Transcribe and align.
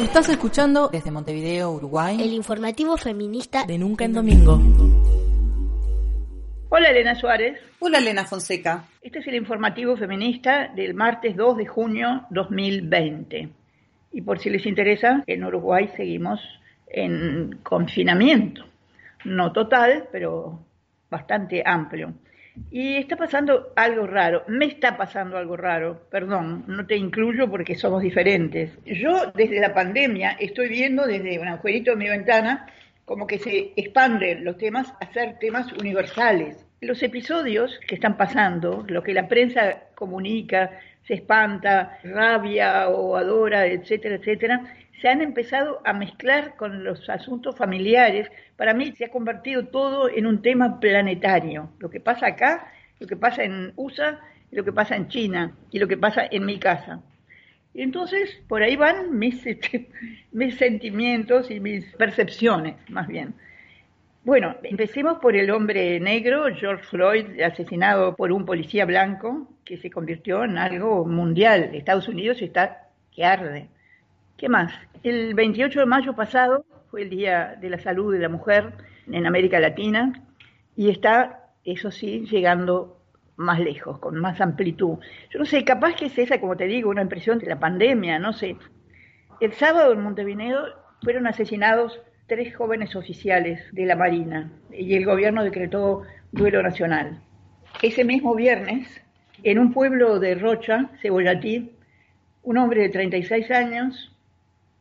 Estás 0.00 0.28
escuchando 0.28 0.88
desde 0.88 1.10
Montevideo, 1.10 1.70
Uruguay, 1.70 2.18
el 2.20 2.34
informativo 2.34 2.98
feminista 2.98 3.64
de 3.64 3.78
Nunca 3.78 4.04
en 4.04 4.12
Domingo. 4.12 4.60
Hola 6.68 6.90
Elena 6.90 7.14
Suárez. 7.14 7.58
Hola 7.78 7.96
Elena 7.96 8.26
Fonseca. 8.26 8.84
Este 9.00 9.20
es 9.20 9.26
el 9.26 9.36
informativo 9.36 9.96
feminista 9.96 10.68
del 10.68 10.92
martes 10.92 11.34
2 11.34 11.56
de 11.56 11.66
junio 11.66 12.26
2020. 12.28 13.48
Y 14.12 14.20
por 14.20 14.38
si 14.38 14.50
les 14.50 14.66
interesa, 14.66 15.24
en 15.26 15.44
Uruguay 15.44 15.88
seguimos 15.96 16.40
en 16.88 17.60
confinamiento. 17.62 18.66
No 19.24 19.50
total, 19.52 20.08
pero 20.12 20.60
bastante 21.08 21.62
amplio. 21.64 22.12
Y 22.70 22.96
está 22.96 23.16
pasando 23.16 23.72
algo 23.76 24.06
raro, 24.06 24.44
me 24.48 24.66
está 24.66 24.96
pasando 24.96 25.36
algo 25.36 25.56
raro, 25.56 26.08
perdón, 26.10 26.64
no 26.66 26.86
te 26.86 26.96
incluyo 26.96 27.50
porque 27.50 27.74
somos 27.74 28.02
diferentes. 28.02 28.70
Yo 28.84 29.32
desde 29.34 29.60
la 29.60 29.74
pandemia 29.74 30.36
estoy 30.38 30.68
viendo 30.68 31.06
desde 31.06 31.38
un 31.38 31.48
agujerito 31.48 31.92
de 31.92 31.96
mi 31.96 32.08
ventana 32.08 32.66
como 33.04 33.26
que 33.26 33.38
se 33.38 33.72
expanden 33.76 34.44
los 34.44 34.58
temas 34.58 34.92
a 35.00 35.12
ser 35.12 35.38
temas 35.38 35.72
universales. 35.72 36.66
Los 36.80 37.02
episodios 37.02 37.78
que 37.86 37.94
están 37.94 38.16
pasando, 38.16 38.84
lo 38.88 39.02
que 39.02 39.14
la 39.14 39.28
prensa 39.28 39.84
comunica, 39.94 40.70
se 41.06 41.14
espanta, 41.14 41.98
rabia 42.02 42.88
o 42.88 43.16
adora, 43.16 43.66
etcétera, 43.66 44.16
etcétera, 44.16 44.60
se 45.00 45.08
han 45.08 45.22
empezado 45.22 45.80
a 45.84 45.92
mezclar 45.92 46.56
con 46.56 46.84
los 46.84 47.08
asuntos 47.08 47.56
familiares. 47.56 48.28
Para 48.56 48.74
mí 48.74 48.92
se 48.92 49.04
ha 49.04 49.10
convertido 49.10 49.66
todo 49.66 50.08
en 50.08 50.26
un 50.26 50.42
tema 50.42 50.80
planetario. 50.80 51.70
Lo 51.78 51.90
que 51.90 52.00
pasa 52.00 52.28
acá, 52.28 52.72
lo 52.98 53.06
que 53.06 53.16
pasa 53.16 53.44
en 53.44 53.72
USA, 53.76 54.20
lo 54.50 54.64
que 54.64 54.72
pasa 54.72 54.96
en 54.96 55.08
China 55.08 55.54
y 55.70 55.78
lo 55.78 55.86
que 55.86 55.96
pasa 55.96 56.26
en 56.30 56.44
mi 56.46 56.58
casa. 56.58 57.00
Y 57.74 57.82
entonces 57.82 58.42
por 58.48 58.62
ahí 58.62 58.76
van 58.76 59.18
mis, 59.18 59.44
este, 59.46 59.90
mis 60.32 60.56
sentimientos 60.56 61.50
y 61.50 61.60
mis 61.60 61.84
percepciones, 61.96 62.76
más 62.88 63.06
bien. 63.06 63.34
Bueno, 64.24 64.56
empecemos 64.64 65.18
por 65.18 65.36
el 65.36 65.50
hombre 65.50 66.00
negro, 66.00 66.46
George 66.52 66.82
Floyd, 66.84 67.40
asesinado 67.42 68.16
por 68.16 68.32
un 68.32 68.44
policía 68.44 68.84
blanco, 68.84 69.46
que 69.64 69.76
se 69.76 69.88
convirtió 69.88 70.42
en 70.42 70.58
algo 70.58 71.04
mundial. 71.04 71.70
Estados 71.74 72.08
Unidos 72.08 72.42
está 72.42 72.88
que 73.12 73.24
arde. 73.24 73.68
¿Qué 74.36 74.48
más? 74.48 74.72
El 75.04 75.34
28 75.34 75.78
de 75.78 75.86
mayo 75.86 76.16
pasado 76.16 76.64
fue 76.90 77.02
el 77.02 77.10
Día 77.10 77.56
de 77.60 77.70
la 77.70 77.78
Salud 77.78 78.12
de 78.12 78.20
la 78.20 78.28
Mujer 78.28 78.72
en 79.10 79.26
América 79.26 79.60
Latina 79.60 80.12
y 80.74 80.90
está, 80.90 81.50
eso 81.64 81.90
sí, 81.90 82.26
llegando 82.30 83.00
más 83.36 83.60
lejos, 83.60 83.98
con 83.98 84.16
más 84.18 84.40
amplitud. 84.40 84.98
Yo 85.30 85.38
no 85.38 85.44
sé, 85.44 85.64
capaz 85.64 85.94
que 85.94 86.06
es 86.06 86.18
esa, 86.18 86.40
como 86.40 86.56
te 86.56 86.66
digo, 86.66 86.90
una 86.90 87.02
impresión 87.02 87.38
de 87.38 87.46
la 87.46 87.58
pandemia, 87.58 88.18
no 88.18 88.32
sé. 88.32 88.56
El 89.40 89.52
sábado 89.52 89.92
en 89.92 90.02
Montevideo 90.02 90.64
fueron 91.02 91.26
asesinados 91.26 92.00
tres 92.26 92.56
jóvenes 92.56 92.96
oficiales 92.96 93.62
de 93.72 93.86
la 93.86 93.96
Marina 93.96 94.50
y 94.72 94.94
el 94.94 95.04
gobierno 95.04 95.44
decretó 95.44 96.02
duelo 96.32 96.62
nacional. 96.62 97.20
Ese 97.82 98.04
mismo 98.04 98.34
viernes, 98.34 98.88
en 99.42 99.58
un 99.58 99.72
pueblo 99.72 100.18
de 100.18 100.34
Rocha, 100.34 100.90
Cebollatí, 101.02 101.72
un 102.42 102.58
hombre 102.58 102.82
de 102.82 102.88
36 102.88 103.50
años 103.50 104.15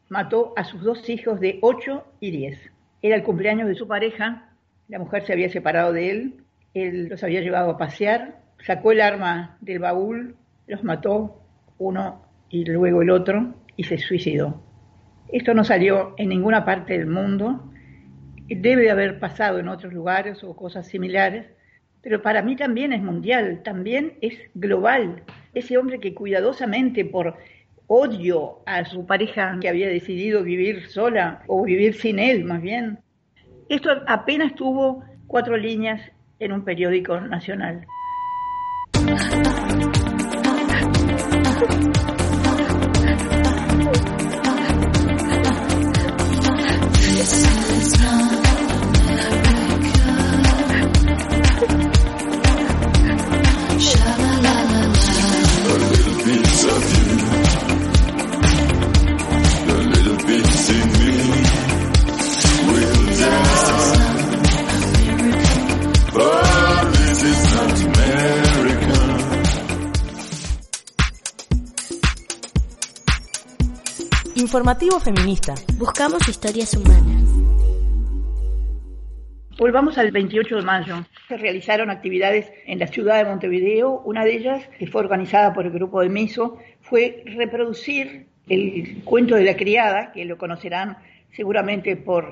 mató 0.10 0.54
a 0.56 0.64
sus 0.64 0.82
dos 0.82 1.10
hijos 1.10 1.40
de 1.40 1.60
8 1.62 2.06
y 2.20 2.32
10. 2.32 2.72
Era 3.02 3.16
el 3.16 3.24
cumpleaños 3.24 3.68
de 3.68 3.76
su 3.76 3.88
pareja, 3.88 4.50
la 4.88 5.00
mujer 5.00 5.24
se 5.26 5.34
había 5.34 5.50
separado 5.50 5.94
de 5.94 6.12
él, 6.12 6.34
él 6.74 7.08
los 7.10 7.24
había 7.24 7.42
llevado 7.42 7.72
a 7.72 7.78
pasear, 7.78 8.42
sacó 8.60 8.92
el 8.92 9.02
arma 9.02 9.58
del 9.62 9.80
baúl, 9.80 10.36
los 10.68 10.84
mató 10.84 11.42
uno 11.78 12.24
y 12.50 12.66
luego 12.66 13.02
el 13.02 13.10
otro 13.10 13.56
y 13.76 13.84
se 13.84 13.98
suicidó. 13.98 14.62
Esto 15.30 15.54
no 15.54 15.64
salió 15.64 16.14
en 16.18 16.30
ninguna 16.30 16.66
parte 16.66 16.98
del 16.98 17.08
mundo, 17.08 17.72
debe 18.48 18.84
de 18.84 18.92
haber 18.92 19.20
pasado 19.20 19.60
en 19.60 19.68
otros 19.68 19.92
lugares 19.92 20.44
o 20.44 20.56
cosas 20.56 20.88
similares, 20.88 21.48
pero 22.02 22.22
para 22.22 22.44
mí 22.44 22.56
también 22.56 22.94
es 22.94 23.02
mundial, 23.02 23.62
también 23.64 24.14
es 24.22 24.38
global. 24.54 25.24
Ese 25.56 25.78
hombre 25.78 26.00
que 26.00 26.14
cuidadosamente 26.14 27.04
por 27.06 27.36
odio 27.88 28.62
a 28.66 28.85
su 28.85 29.06
pareja 29.06 29.57
que 29.62 29.69
había 29.69 29.88
decidido 29.88 30.44
vivir 30.44 30.88
sola 30.88 31.44
o 31.47 31.63
vivir 31.63 31.94
sin 31.94 32.19
él 32.19 32.44
más 32.44 32.62
bien. 32.62 33.00
Esto 33.69 33.90
apenas 34.07 34.56
tuvo 34.56 35.03
cuatro 35.28 35.57
líneas 35.57 36.01
en 36.40 36.51
un 36.51 36.63
periódico 36.63 37.19
nacional. 37.19 37.85
Informativo 74.56 75.02
feminista. 75.02 75.54
Buscamos 75.78 76.30
historias 76.30 76.74
humanas. 76.76 77.30
Volvamos 79.60 79.98
al 79.98 80.12
28 80.12 80.56
de 80.56 80.62
mayo. 80.62 80.96
Se 81.28 81.36
realizaron 81.36 81.90
actividades 81.90 82.50
en 82.66 82.80
la 82.80 82.88
ciudad 82.88 83.18
de 83.18 83.30
Montevideo. 83.30 84.00
Una 84.06 84.24
de 84.24 84.38
ellas, 84.38 84.64
que 84.80 84.88
fue 84.88 85.02
organizada 85.02 85.54
por 85.54 85.66
el 85.66 85.74
grupo 85.74 86.00
de 86.00 86.08
Miso, 86.08 86.58
fue 86.80 87.22
reproducir 87.26 88.28
el 88.48 89.02
cuento 89.04 89.36
de 89.36 89.44
la 89.44 89.58
criada, 89.58 90.14
que 90.14 90.24
lo 90.24 90.38
conocerán 90.38 91.00
seguramente 91.34 91.98
por 91.98 92.32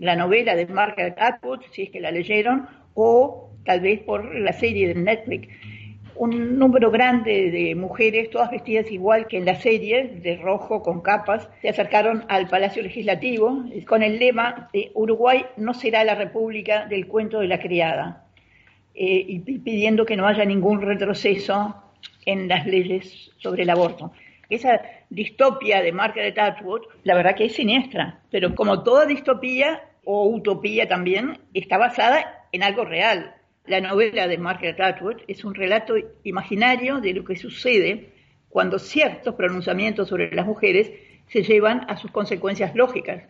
la 0.00 0.16
novela 0.16 0.56
de 0.56 0.66
Margaret 0.66 1.14
Atwood, 1.20 1.60
si 1.70 1.82
es 1.82 1.90
que 1.90 2.00
la 2.00 2.10
leyeron, 2.10 2.66
o 2.94 3.48
tal 3.64 3.80
vez 3.80 4.00
por 4.00 4.34
la 4.34 4.52
serie 4.54 4.88
de 4.88 4.96
Netflix 4.96 5.46
un 6.20 6.58
número 6.58 6.90
grande 6.90 7.50
de 7.50 7.74
mujeres, 7.74 8.28
todas 8.28 8.50
vestidas 8.50 8.92
igual 8.92 9.26
que 9.26 9.38
en 9.38 9.46
la 9.46 9.54
serie, 9.54 10.18
de 10.22 10.36
rojo 10.36 10.82
con 10.82 11.00
capas, 11.00 11.48
se 11.62 11.70
acercaron 11.70 12.26
al 12.28 12.46
Palacio 12.46 12.82
Legislativo 12.82 13.64
con 13.86 14.02
el 14.02 14.18
lema 14.18 14.68
de 14.74 14.90
Uruguay 14.92 15.46
no 15.56 15.72
será 15.72 16.04
la 16.04 16.14
República 16.14 16.84
del 16.84 17.06
cuento 17.06 17.40
de 17.40 17.48
la 17.48 17.58
criada, 17.58 18.26
eh, 18.94 19.24
y 19.28 19.38
pidiendo 19.60 20.04
que 20.04 20.14
no 20.14 20.26
haya 20.26 20.44
ningún 20.44 20.82
retroceso 20.82 21.74
en 22.26 22.48
las 22.48 22.66
leyes 22.66 23.30
sobre 23.38 23.62
el 23.62 23.70
aborto. 23.70 24.12
Esa 24.50 24.82
distopia 25.08 25.80
de 25.80 25.92
Margaret 25.92 26.38
Atwood, 26.38 26.82
la 27.02 27.14
verdad 27.14 27.34
que 27.34 27.46
es 27.46 27.54
siniestra, 27.54 28.20
pero 28.30 28.54
como 28.54 28.82
toda 28.82 29.06
distopía 29.06 29.84
o 30.04 30.28
utopía 30.28 30.86
también, 30.86 31.38
está 31.54 31.78
basada 31.78 32.44
en 32.52 32.62
algo 32.62 32.84
real 32.84 33.39
la 33.66 33.80
novela 33.80 34.26
de 34.26 34.38
Margaret 34.38 34.80
Atwood 34.80 35.18
es 35.28 35.44
un 35.44 35.54
relato 35.54 35.94
imaginario 36.24 37.00
de 37.00 37.14
lo 37.14 37.24
que 37.24 37.36
sucede 37.36 38.10
cuando 38.48 38.78
ciertos 38.78 39.34
pronunciamientos 39.34 40.08
sobre 40.08 40.34
las 40.34 40.46
mujeres 40.46 40.90
se 41.28 41.42
llevan 41.42 41.86
a 41.88 41.96
sus 41.96 42.10
consecuencias 42.10 42.74
lógicas. 42.74 43.22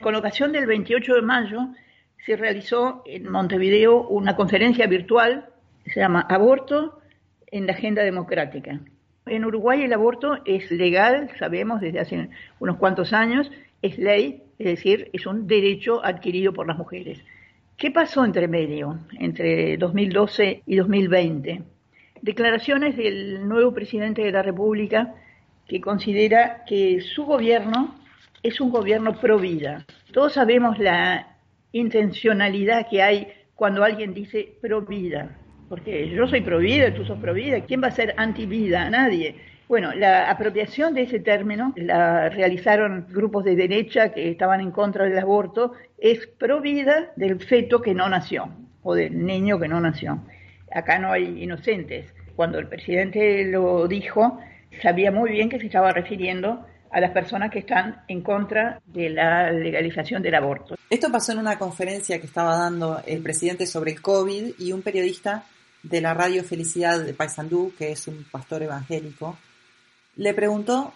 Con 0.00 0.14
ocasión 0.14 0.52
del 0.52 0.66
28 0.66 1.14
de 1.14 1.22
mayo 1.22 1.60
se 2.24 2.36
realizó 2.36 3.02
en 3.06 3.30
Montevideo 3.30 4.06
una 4.08 4.36
conferencia 4.36 4.86
virtual 4.86 5.48
se 5.86 6.00
llama 6.00 6.26
Aborto 6.28 7.00
en 7.50 7.66
la 7.66 7.72
Agenda 7.72 8.02
Democrática. 8.02 8.80
En 9.26 9.44
Uruguay 9.44 9.82
el 9.82 9.92
aborto 9.92 10.38
es 10.44 10.70
legal, 10.70 11.30
sabemos 11.38 11.80
desde 11.80 12.00
hace 12.00 12.28
unos 12.58 12.76
cuantos 12.76 13.12
años, 13.12 13.50
es 13.82 13.98
ley, 13.98 14.42
es 14.58 14.66
decir, 14.66 15.10
es 15.12 15.26
un 15.26 15.46
derecho 15.46 16.04
adquirido 16.04 16.52
por 16.52 16.66
las 16.66 16.76
mujeres. 16.76 17.22
¿Qué 17.76 17.90
pasó 17.90 18.24
entre 18.24 18.48
medio, 18.48 18.98
entre 19.18 19.76
2012 19.76 20.62
y 20.66 20.76
2020? 20.76 21.74
declaraciones 22.24 22.96
del 22.96 23.46
nuevo 23.46 23.74
presidente 23.74 24.22
de 24.22 24.32
la 24.32 24.42
República 24.42 25.14
que 25.68 25.82
considera 25.82 26.64
que 26.66 27.02
su 27.02 27.26
gobierno 27.26 27.96
es 28.42 28.62
un 28.62 28.70
gobierno 28.70 29.20
pro 29.20 29.38
vida. 29.38 29.84
Todos 30.10 30.32
sabemos 30.32 30.78
la 30.78 31.36
intencionalidad 31.72 32.88
que 32.88 33.02
hay 33.02 33.28
cuando 33.54 33.84
alguien 33.84 34.14
dice 34.14 34.54
pro 34.62 34.80
vida, 34.80 35.36
porque 35.68 36.08
yo 36.08 36.26
soy 36.26 36.40
pro 36.40 36.60
vida, 36.60 36.94
tú 36.94 37.04
sos 37.04 37.18
pro 37.18 37.34
vida, 37.34 37.60
¿quién 37.60 37.82
va 37.82 37.88
a 37.88 37.90
ser 37.90 38.14
anti 38.16 38.46
vida? 38.46 38.88
Nadie. 38.88 39.36
Bueno, 39.66 39.94
la 39.94 40.30
apropiación 40.30 40.92
de 40.92 41.02
ese 41.02 41.20
término 41.20 41.72
la 41.76 42.28
realizaron 42.28 43.06
grupos 43.10 43.44
de 43.44 43.56
derecha 43.56 44.12
que 44.12 44.30
estaban 44.30 44.60
en 44.60 44.70
contra 44.70 45.04
del 45.04 45.18
aborto, 45.18 45.72
es 45.98 46.26
pro 46.26 46.60
vida 46.60 47.12
del 47.16 47.42
feto 47.42 47.80
que 47.80 47.94
no 47.94 48.08
nació 48.08 48.50
o 48.82 48.94
del 48.94 49.24
niño 49.24 49.58
que 49.58 49.68
no 49.68 49.80
nació. 49.80 50.22
Acá 50.70 50.98
no 50.98 51.12
hay 51.12 51.42
inocentes. 51.42 52.12
Cuando 52.36 52.58
el 52.58 52.68
presidente 52.68 53.44
lo 53.46 53.88
dijo, 53.88 54.38
sabía 54.82 55.10
muy 55.10 55.30
bien 55.30 55.48
que 55.48 55.58
se 55.58 55.66
estaba 55.66 55.92
refiriendo 55.92 56.66
a 56.90 57.00
las 57.00 57.12
personas 57.12 57.50
que 57.50 57.60
están 57.60 58.02
en 58.06 58.22
contra 58.22 58.80
de 58.84 59.10
la 59.10 59.50
legalización 59.50 60.22
del 60.22 60.34
aborto. 60.34 60.76
Esto 60.90 61.10
pasó 61.10 61.32
en 61.32 61.38
una 61.38 61.58
conferencia 61.58 62.20
que 62.20 62.26
estaba 62.26 62.56
dando 62.56 63.00
el 63.06 63.22
presidente 63.22 63.66
sobre 63.66 63.92
el 63.92 64.02
COVID 64.02 64.52
y 64.58 64.72
un 64.72 64.82
periodista 64.82 65.44
de 65.82 66.00
la 66.00 66.14
radio 66.14 66.44
Felicidad 66.44 67.00
de 67.00 67.14
Paysandú, 67.14 67.72
que 67.76 67.92
es 67.92 68.06
un 68.06 68.24
pastor 68.30 68.62
evangélico, 68.62 69.36
le 70.16 70.34
preguntó, 70.34 70.92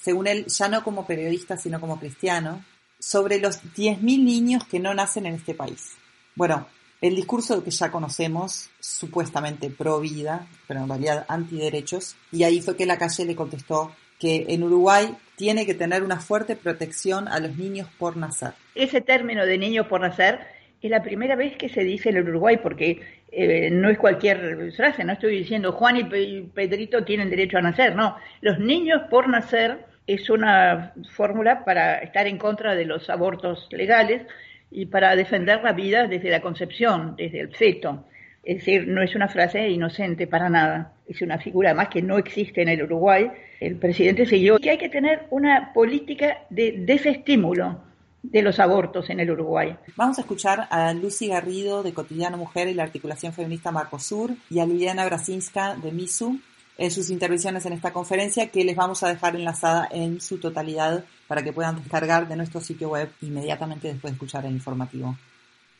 según 0.00 0.26
él, 0.26 0.46
ya 0.46 0.68
no 0.68 0.82
como 0.84 1.06
periodista, 1.06 1.56
sino 1.56 1.80
como 1.80 1.98
cristiano, 1.98 2.64
sobre 2.98 3.38
los 3.38 3.62
10.000 3.62 4.00
niños 4.00 4.64
que 4.64 4.80
no 4.80 4.94
nacen 4.94 5.26
en 5.26 5.34
este 5.34 5.54
país. 5.54 5.92
Bueno, 6.34 6.66
el 7.00 7.14
discurso 7.14 7.62
que 7.62 7.70
ya 7.70 7.90
conocemos, 7.90 8.70
supuestamente 8.80 9.70
pro 9.70 10.00
vida, 10.00 10.48
pero 10.66 10.80
en 10.80 10.88
realidad 10.88 11.26
antiderechos, 11.28 12.16
y 12.32 12.42
ahí 12.42 12.60
fue 12.60 12.76
que 12.76 12.86
la 12.86 12.98
calle 12.98 13.24
le 13.24 13.36
contestó 13.36 13.92
que 14.18 14.46
en 14.48 14.64
Uruguay 14.64 15.16
tiene 15.36 15.64
que 15.64 15.74
tener 15.74 16.02
una 16.02 16.18
fuerte 16.18 16.56
protección 16.56 17.28
a 17.28 17.38
los 17.38 17.56
niños 17.56 17.88
por 17.98 18.16
nacer. 18.16 18.54
Ese 18.74 19.00
término 19.00 19.46
de 19.46 19.58
niños 19.58 19.86
por 19.86 20.00
nacer 20.00 20.57
es 20.80 20.90
la 20.90 21.02
primera 21.02 21.34
vez 21.34 21.56
que 21.56 21.68
se 21.68 21.82
dice 21.82 22.10
en 22.10 22.16
el 22.18 22.28
Uruguay, 22.28 22.58
porque 22.62 23.00
eh, 23.32 23.70
no 23.70 23.90
es 23.90 23.98
cualquier 23.98 24.72
frase, 24.72 25.04
no 25.04 25.12
estoy 25.12 25.38
diciendo 25.38 25.72
Juan 25.72 25.96
y 25.96 26.42
Pedrito 26.54 27.04
tienen 27.04 27.30
derecho 27.30 27.58
a 27.58 27.62
nacer, 27.62 27.94
no, 27.94 28.16
los 28.40 28.58
niños 28.58 29.02
por 29.10 29.28
nacer 29.28 29.78
es 30.06 30.30
una 30.30 30.94
fórmula 31.12 31.64
para 31.64 31.98
estar 31.98 32.26
en 32.26 32.38
contra 32.38 32.74
de 32.74 32.86
los 32.86 33.10
abortos 33.10 33.68
legales 33.70 34.22
y 34.70 34.86
para 34.86 35.14
defender 35.16 35.62
la 35.62 35.72
vida 35.72 36.06
desde 36.06 36.30
la 36.30 36.40
concepción, 36.40 37.14
desde 37.16 37.40
el 37.40 37.54
feto. 37.54 38.06
Es 38.42 38.58
decir, 38.58 38.88
no 38.88 39.02
es 39.02 39.14
una 39.14 39.28
frase 39.28 39.68
inocente 39.68 40.26
para 40.26 40.48
nada, 40.48 40.92
es 41.06 41.20
una 41.20 41.38
figura 41.38 41.74
más 41.74 41.88
que 41.88 42.00
no 42.00 42.16
existe 42.16 42.62
en 42.62 42.68
el 42.68 42.82
Uruguay. 42.82 43.30
El 43.60 43.76
presidente 43.76 44.24
siguió 44.24 44.58
que 44.58 44.70
hay 44.70 44.78
que 44.78 44.88
tener 44.88 45.26
una 45.28 45.72
política 45.74 46.38
de 46.48 46.76
desestímulo 46.78 47.87
de 48.30 48.42
los 48.42 48.60
abortos 48.60 49.08
en 49.10 49.20
el 49.20 49.30
Uruguay. 49.30 49.76
Vamos 49.96 50.18
a 50.18 50.20
escuchar 50.20 50.68
a 50.70 50.92
Lucy 50.92 51.28
Garrido 51.28 51.82
de 51.82 51.94
Cotidiano 51.94 52.36
Mujer 52.36 52.68
y 52.68 52.74
la 52.74 52.82
articulación 52.82 53.32
feminista 53.32 53.72
Marcosur 53.72 54.32
y 54.50 54.58
a 54.58 54.66
Liliana 54.66 55.06
Brasinska 55.06 55.76
de 55.76 55.92
MISU 55.92 56.38
en 56.76 56.90
sus 56.90 57.10
intervenciones 57.10 57.64
en 57.66 57.72
esta 57.72 57.92
conferencia 57.92 58.50
que 58.50 58.64
les 58.64 58.76
vamos 58.76 59.02
a 59.02 59.08
dejar 59.08 59.34
enlazada 59.34 59.88
en 59.90 60.20
su 60.20 60.38
totalidad 60.38 61.04
para 61.26 61.42
que 61.42 61.52
puedan 61.52 61.76
descargar 61.76 62.28
de 62.28 62.36
nuestro 62.36 62.60
sitio 62.60 62.90
web 62.90 63.10
inmediatamente 63.22 63.88
después 63.88 64.12
de 64.12 64.16
escuchar 64.16 64.46
el 64.46 64.52
informativo. 64.52 65.16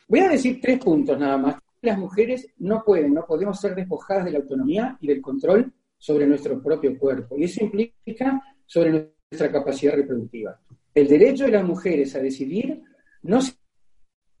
Voy 0.07 0.19
a 0.19 0.29
decir 0.29 0.59
tres 0.59 0.79
puntos 0.79 1.17
nada 1.19 1.37
más. 1.37 1.55
Las 1.81 1.97
mujeres 1.97 2.47
no 2.57 2.83
pueden, 2.83 3.13
no 3.13 3.25
podemos 3.25 3.59
ser 3.59 3.75
despojadas 3.75 4.25
de 4.25 4.31
la 4.31 4.39
autonomía 4.39 4.97
y 4.99 5.07
del 5.07 5.21
control 5.21 5.71
sobre 5.97 6.25
nuestro 6.25 6.61
propio 6.61 6.97
cuerpo. 6.97 7.37
Y 7.37 7.43
eso 7.43 7.63
implica 7.63 8.41
sobre 8.65 9.13
nuestra 9.29 9.51
capacidad 9.51 9.93
reproductiva. 9.93 10.59
El 10.93 11.07
derecho 11.07 11.45
de 11.45 11.51
las 11.51 11.63
mujeres 11.63 12.15
a 12.15 12.19
decidir 12.19 12.81
no 13.23 13.41
se 13.41 13.53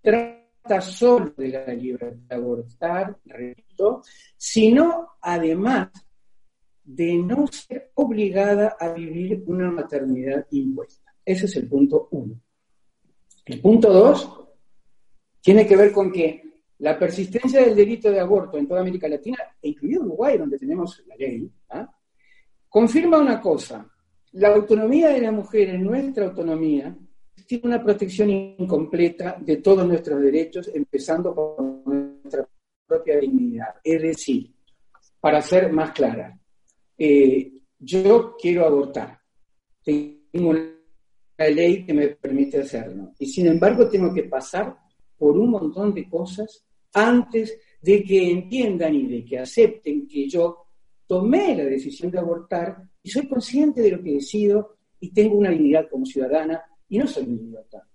trata 0.01 0.81
solo 0.81 1.33
de 1.37 1.49
la 1.49 1.73
libertad 1.73 2.15
de 2.15 2.35
abortar, 2.35 3.17
repito, 3.25 4.01
sino 4.37 5.09
además 5.21 5.89
de 6.83 7.15
no 7.17 7.45
ser 7.47 7.91
obligada 7.95 8.75
a 8.79 8.93
vivir 8.93 9.43
una 9.45 9.69
maternidad 9.69 10.47
impuesta. 10.51 11.13
Ese 11.23 11.45
es 11.45 11.55
el 11.57 11.67
punto 11.67 12.07
uno. 12.11 12.41
El 13.45 13.61
punto 13.61 13.93
dos 13.93 14.39
tiene 15.41 15.67
que 15.67 15.75
ver 15.75 15.91
con 15.91 16.11
que 16.11 16.43
la 16.79 16.97
persistencia 16.97 17.61
del 17.61 17.75
delito 17.75 18.09
de 18.09 18.19
aborto 18.19 18.57
en 18.57 18.67
toda 18.67 18.81
América 18.81 19.07
Latina, 19.07 19.37
e 19.61 19.69
incluido 19.69 20.01
Uruguay, 20.01 20.37
donde 20.37 20.57
tenemos 20.57 21.03
la 21.07 21.15
ley, 21.15 21.51
¿ah? 21.69 21.89
confirma 22.67 23.19
una 23.19 23.39
cosa. 23.41 23.87
La 24.33 24.49
autonomía 24.49 25.09
de 25.09 25.21
la 25.21 25.31
mujer 25.31 25.69
en 25.69 25.83
nuestra 25.83 26.25
autonomía 26.25 26.95
tiene 27.47 27.63
una 27.65 27.83
protección 27.83 28.29
incompleta 28.29 29.37
de 29.39 29.57
todos 29.57 29.87
nuestros 29.87 30.21
derechos, 30.21 30.69
empezando 30.73 31.33
por 31.33 31.59
nuestra 31.85 32.47
propia 32.85 33.19
dignidad. 33.19 33.75
Es 33.83 34.01
decir, 34.01 34.53
para 35.19 35.41
ser 35.41 35.71
más 35.71 35.91
clara, 35.91 36.39
eh, 36.97 37.51
yo 37.79 38.35
quiero 38.39 38.65
abortar, 38.65 39.19
tengo 39.83 40.49
una 40.49 40.69
ley 41.37 41.85
que 41.85 41.93
me 41.93 42.09
permite 42.09 42.59
hacerlo, 42.59 43.13
y 43.17 43.25
sin 43.25 43.47
embargo 43.47 43.89
tengo 43.89 44.13
que 44.13 44.23
pasar 44.23 44.77
por 45.17 45.37
un 45.37 45.49
montón 45.49 45.93
de 45.93 46.07
cosas 46.07 46.65
antes 46.93 47.57
de 47.81 48.03
que 48.03 48.29
entiendan 48.29 48.93
y 48.93 49.07
de 49.07 49.25
que 49.25 49.39
acepten 49.39 50.07
que 50.07 50.29
yo 50.29 50.65
tomé 51.07 51.55
la 51.55 51.63
decisión 51.63 52.11
de 52.11 52.19
abortar 52.19 52.88
y 53.03 53.09
soy 53.09 53.27
consciente 53.27 53.81
de 53.81 53.91
lo 53.91 54.03
que 54.03 54.13
decido 54.13 54.77
y 54.99 55.11
tengo 55.11 55.37
una 55.37 55.49
dignidad 55.49 55.87
como 55.89 56.05
ciudadana 56.05 56.61
y 56.87 56.97
no 56.97 57.07
soy 57.07 57.23
un 57.23 57.39
idiota. 57.39 57.87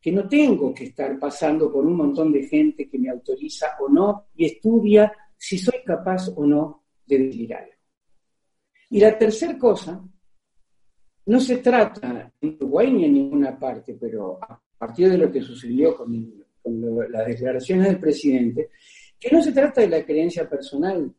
Que 0.00 0.12
no 0.12 0.28
tengo 0.28 0.72
que 0.72 0.84
estar 0.84 1.18
pasando 1.18 1.72
por 1.72 1.84
un 1.84 1.96
montón 1.96 2.32
de 2.32 2.44
gente 2.44 2.88
que 2.88 2.98
me 2.98 3.10
autoriza 3.10 3.76
o 3.80 3.88
no 3.88 4.26
y 4.34 4.46
estudia 4.46 5.12
si 5.36 5.58
soy 5.58 5.82
capaz 5.84 6.28
o 6.36 6.46
no 6.46 6.84
de 7.06 7.18
decidir 7.18 7.54
algo. 7.54 7.72
Y 8.90 9.00
la 9.00 9.18
tercera 9.18 9.58
cosa, 9.58 10.02
no 11.26 11.40
se 11.40 11.58
trata 11.58 12.32
en 12.40 12.56
Uruguay 12.56 12.90
ni 12.90 13.04
en 13.04 13.14
ninguna 13.14 13.58
parte, 13.58 13.96
pero 14.00 14.38
a 14.42 14.60
partir 14.78 15.10
de 15.10 15.18
lo 15.18 15.30
que 15.30 15.42
sucedió 15.42 15.94
con, 15.94 16.34
las 17.10 17.26
declaraciones 17.26 17.86
del 17.86 18.00
presidente, 18.00 18.70
que 19.18 19.30
no 19.30 19.42
se 19.42 19.52
trata 19.52 19.80
de 19.80 19.88
la 19.88 20.04
creencia 20.04 20.48
personal. 20.48 21.12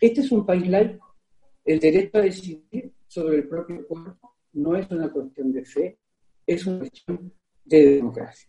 Este 0.00 0.20
es 0.20 0.32
un 0.32 0.44
país 0.44 0.66
laico. 0.68 1.11
El 1.64 1.78
derecho 1.78 2.18
a 2.18 2.22
decidir 2.22 2.92
sobre 3.06 3.36
el 3.36 3.48
propio 3.48 3.86
cuerpo 3.86 4.34
no 4.54 4.76
es 4.76 4.90
una 4.90 5.10
cuestión 5.10 5.52
de 5.52 5.64
fe, 5.64 5.98
es 6.46 6.66
una 6.66 6.78
cuestión 6.80 7.32
de 7.64 7.96
democracia. 7.96 8.48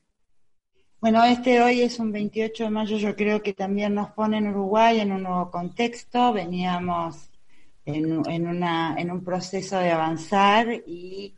Bueno, 1.00 1.24
este 1.26 1.62
hoy 1.62 1.82
es 1.82 2.00
un 2.00 2.12
28 2.12 2.64
de 2.64 2.70
mayo, 2.70 2.98
yo 2.98 3.16
creo 3.16 3.42
que 3.42 3.54
también 3.54 3.94
nos 3.94 4.12
pone 4.12 4.38
en 4.38 4.48
Uruguay 4.48 5.02
en 5.02 5.12
un 5.12 5.24
nuevo 5.24 5.52
contexto. 5.52 6.32
Veníamos 6.32 7.30
en, 7.86 8.24
en, 8.30 9.12
un 9.12 9.24
proceso 9.24 9.78
de 9.80 9.92
avanzar 9.92 10.72
y 10.88 11.36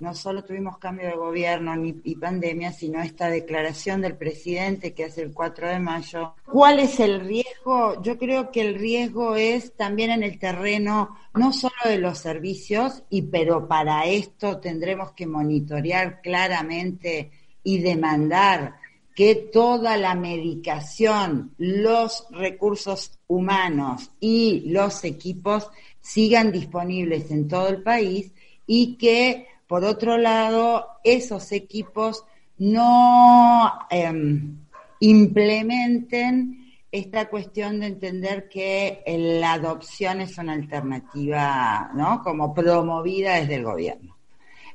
no 0.00 0.14
solo 0.14 0.44
tuvimos 0.44 0.78
cambio 0.78 1.08
de 1.08 1.16
gobierno 1.16 1.74
ni, 1.76 2.00
y 2.04 2.14
pandemia, 2.16 2.72
sino 2.72 3.02
esta 3.02 3.28
declaración 3.28 4.00
del 4.00 4.16
presidente 4.16 4.94
que 4.94 5.04
hace 5.04 5.22
el 5.22 5.32
4 5.32 5.68
de 5.68 5.78
mayo. 5.80 6.34
¿Cuál 6.44 6.78
es 6.78 7.00
el 7.00 7.20
riesgo? 7.20 8.00
Yo 8.02 8.16
creo 8.16 8.50
que 8.50 8.60
el 8.60 8.74
riesgo 8.76 9.36
es 9.36 9.74
también 9.76 10.10
en 10.10 10.22
el 10.22 10.38
terreno 10.38 11.16
no 11.34 11.52
solo 11.52 11.74
de 11.84 11.98
los 11.98 12.18
servicios, 12.18 13.02
y 13.10 13.22
pero 13.22 13.66
para 13.66 14.06
esto 14.06 14.58
tendremos 14.58 15.12
que 15.12 15.26
monitorear 15.26 16.20
claramente 16.20 17.30
y 17.62 17.78
demandar 17.78 18.76
que 19.18 19.34
toda 19.34 19.96
la 19.96 20.14
medicación, 20.14 21.52
los 21.58 22.28
recursos 22.30 23.18
humanos 23.26 24.12
y 24.20 24.70
los 24.70 25.02
equipos 25.02 25.68
sigan 26.00 26.52
disponibles 26.52 27.28
en 27.32 27.48
todo 27.48 27.68
el 27.68 27.82
país 27.82 28.32
y 28.64 28.94
que, 28.94 29.48
por 29.68 29.84
otro 29.84 30.16
lado, 30.16 30.86
esos 31.04 31.52
equipos 31.52 32.24
no 32.56 33.70
em, 33.90 34.56
implementen 35.00 36.74
esta 36.90 37.28
cuestión 37.28 37.80
de 37.80 37.86
entender 37.86 38.48
que 38.48 39.02
la 39.06 39.52
adopción 39.52 40.22
es 40.22 40.38
una 40.38 40.54
alternativa, 40.54 41.90
¿no? 41.94 42.22
Como 42.22 42.54
promovida 42.54 43.34
desde 43.34 43.56
el 43.56 43.64
gobierno. 43.64 44.16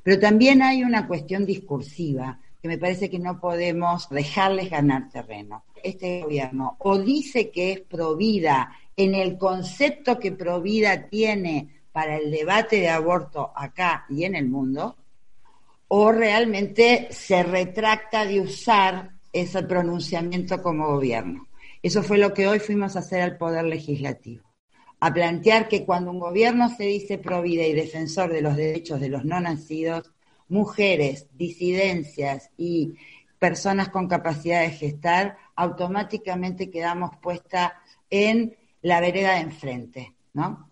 Pero 0.03 0.19
también 0.19 0.61
hay 0.61 0.83
una 0.83 1.07
cuestión 1.07 1.45
discursiva 1.45 2.39
que 2.61 2.67
me 2.67 2.77
parece 2.77 3.09
que 3.09 3.19
no 3.19 3.39
podemos 3.39 4.07
dejarles 4.09 4.69
ganar 4.69 5.09
terreno. 5.09 5.63
Este 5.83 6.21
gobierno 6.21 6.77
o 6.79 6.97
dice 6.99 7.49
que 7.49 7.73
es 7.73 7.79
provida 7.81 8.71
en 8.95 9.15
el 9.15 9.37
concepto 9.37 10.19
que 10.19 10.31
Provida 10.31 11.07
tiene 11.07 11.72
para 11.93 12.17
el 12.17 12.29
debate 12.31 12.77
de 12.81 12.89
aborto 12.89 13.53
acá 13.55 14.05
y 14.09 14.25
en 14.25 14.35
el 14.35 14.49
mundo, 14.49 14.97
o 15.87 16.11
realmente 16.11 17.07
se 17.11 17.43
retracta 17.43 18.25
de 18.25 18.41
usar 18.41 19.11
ese 19.31 19.63
pronunciamiento 19.63 20.61
como 20.61 20.87
gobierno. 20.87 21.47
Eso 21.81 22.03
fue 22.03 22.17
lo 22.17 22.33
que 22.33 22.47
hoy 22.47 22.59
fuimos 22.59 22.95
a 22.95 22.99
hacer 22.99 23.21
al 23.21 23.37
Poder 23.37 23.65
Legislativo. 23.65 24.43
a 24.99 25.13
plantear 25.13 25.67
que 25.67 25.83
cuando 25.83 26.11
un 26.11 26.19
gobierno 26.19 26.69
se 26.69 26.85
dice 26.85 27.17
pro 27.17 27.41
vida 27.41 27.63
y 27.63 27.73
defensor 27.73 28.31
de 28.31 28.41
los 28.41 28.55
derechos 28.55 29.01
de 29.01 29.09
los 29.09 29.25
no 29.25 29.37
nacidos, 29.41 30.09
mujeres, 30.47 31.27
disidencias 31.33 32.51
y 32.57 32.93
personas 33.37 33.89
con 33.89 34.07
capacidad 34.07 34.61
de 34.61 34.69
gestar, 34.69 35.35
automáticamente 35.57 36.71
quedamos 36.71 37.17
puesta 37.17 37.81
en 38.09 38.55
la 38.81 39.01
vereda 39.01 39.33
de 39.33 39.41
enfrente, 39.41 40.13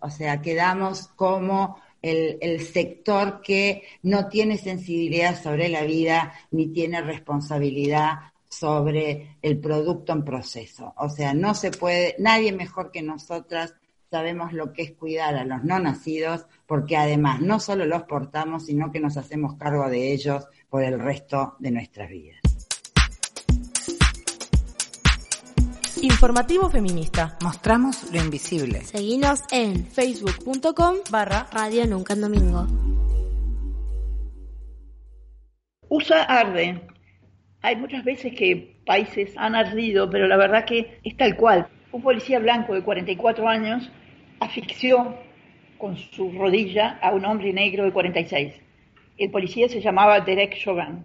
O 0.00 0.10
sea, 0.10 0.40
quedamos 0.40 1.08
como 1.08 1.76
el, 2.00 2.38
el, 2.40 2.60
sector 2.66 3.40
que 3.42 3.84
no 4.02 4.28
tiene 4.28 4.58
sensibilidad 4.58 5.40
sobre 5.40 5.68
la 5.68 5.82
vida 5.82 6.32
ni 6.50 6.68
tiene 6.68 7.00
responsabilidad 7.00 8.32
sobre 8.48 9.36
el 9.40 9.58
producto 9.58 10.12
en 10.12 10.24
proceso. 10.24 10.92
O 10.96 11.08
sea, 11.08 11.32
no 11.32 11.54
se 11.54 11.70
puede, 11.70 12.16
nadie 12.18 12.52
mejor 12.52 12.90
que 12.90 13.02
nosotras 13.02 13.74
sabemos 14.10 14.52
lo 14.52 14.74
que 14.74 14.82
es 14.82 14.92
cuidar 14.92 15.34
a 15.36 15.44
los 15.44 15.64
no 15.64 15.78
nacidos, 15.78 16.44
porque 16.66 16.98
además 16.98 17.40
no 17.40 17.58
solo 17.60 17.86
los 17.86 18.02
portamos, 18.02 18.66
sino 18.66 18.92
que 18.92 19.00
nos 19.00 19.16
hacemos 19.16 19.54
cargo 19.56 19.88
de 19.88 20.12
ellos 20.12 20.46
por 20.68 20.84
el 20.84 21.00
resto 21.00 21.56
de 21.60 21.70
nuestras 21.70 22.10
vidas. 22.10 22.41
Informativo 26.02 26.68
Feminista. 26.68 27.38
Mostramos 27.44 28.12
lo 28.12 28.20
invisible. 28.20 28.80
Seguinos 28.80 29.44
en 29.52 29.86
facebook.com 29.86 30.96
barra 31.12 31.46
Radio 31.52 31.86
Nunca 31.86 32.14
en 32.14 32.20
Domingo. 32.22 32.66
USA 35.88 36.24
arde. 36.24 36.80
Hay 37.60 37.76
muchas 37.76 38.02
veces 38.02 38.34
que 38.34 38.82
países 38.84 39.32
han 39.36 39.54
ardido, 39.54 40.10
pero 40.10 40.26
la 40.26 40.36
verdad 40.36 40.64
que 40.64 40.98
es 41.04 41.16
tal 41.16 41.36
cual. 41.36 41.68
Un 41.92 42.02
policía 42.02 42.40
blanco 42.40 42.74
de 42.74 42.82
44 42.82 43.46
años 43.46 43.88
asfixió 44.40 45.16
con 45.78 45.96
su 45.96 46.32
rodilla 46.32 46.98
a 47.00 47.12
un 47.12 47.24
hombre 47.24 47.52
negro 47.52 47.84
de 47.84 47.92
46. 47.92 48.54
El 49.18 49.30
policía 49.30 49.68
se 49.68 49.80
llamaba 49.80 50.18
Derek 50.18 50.56
Chauvin. 50.56 51.04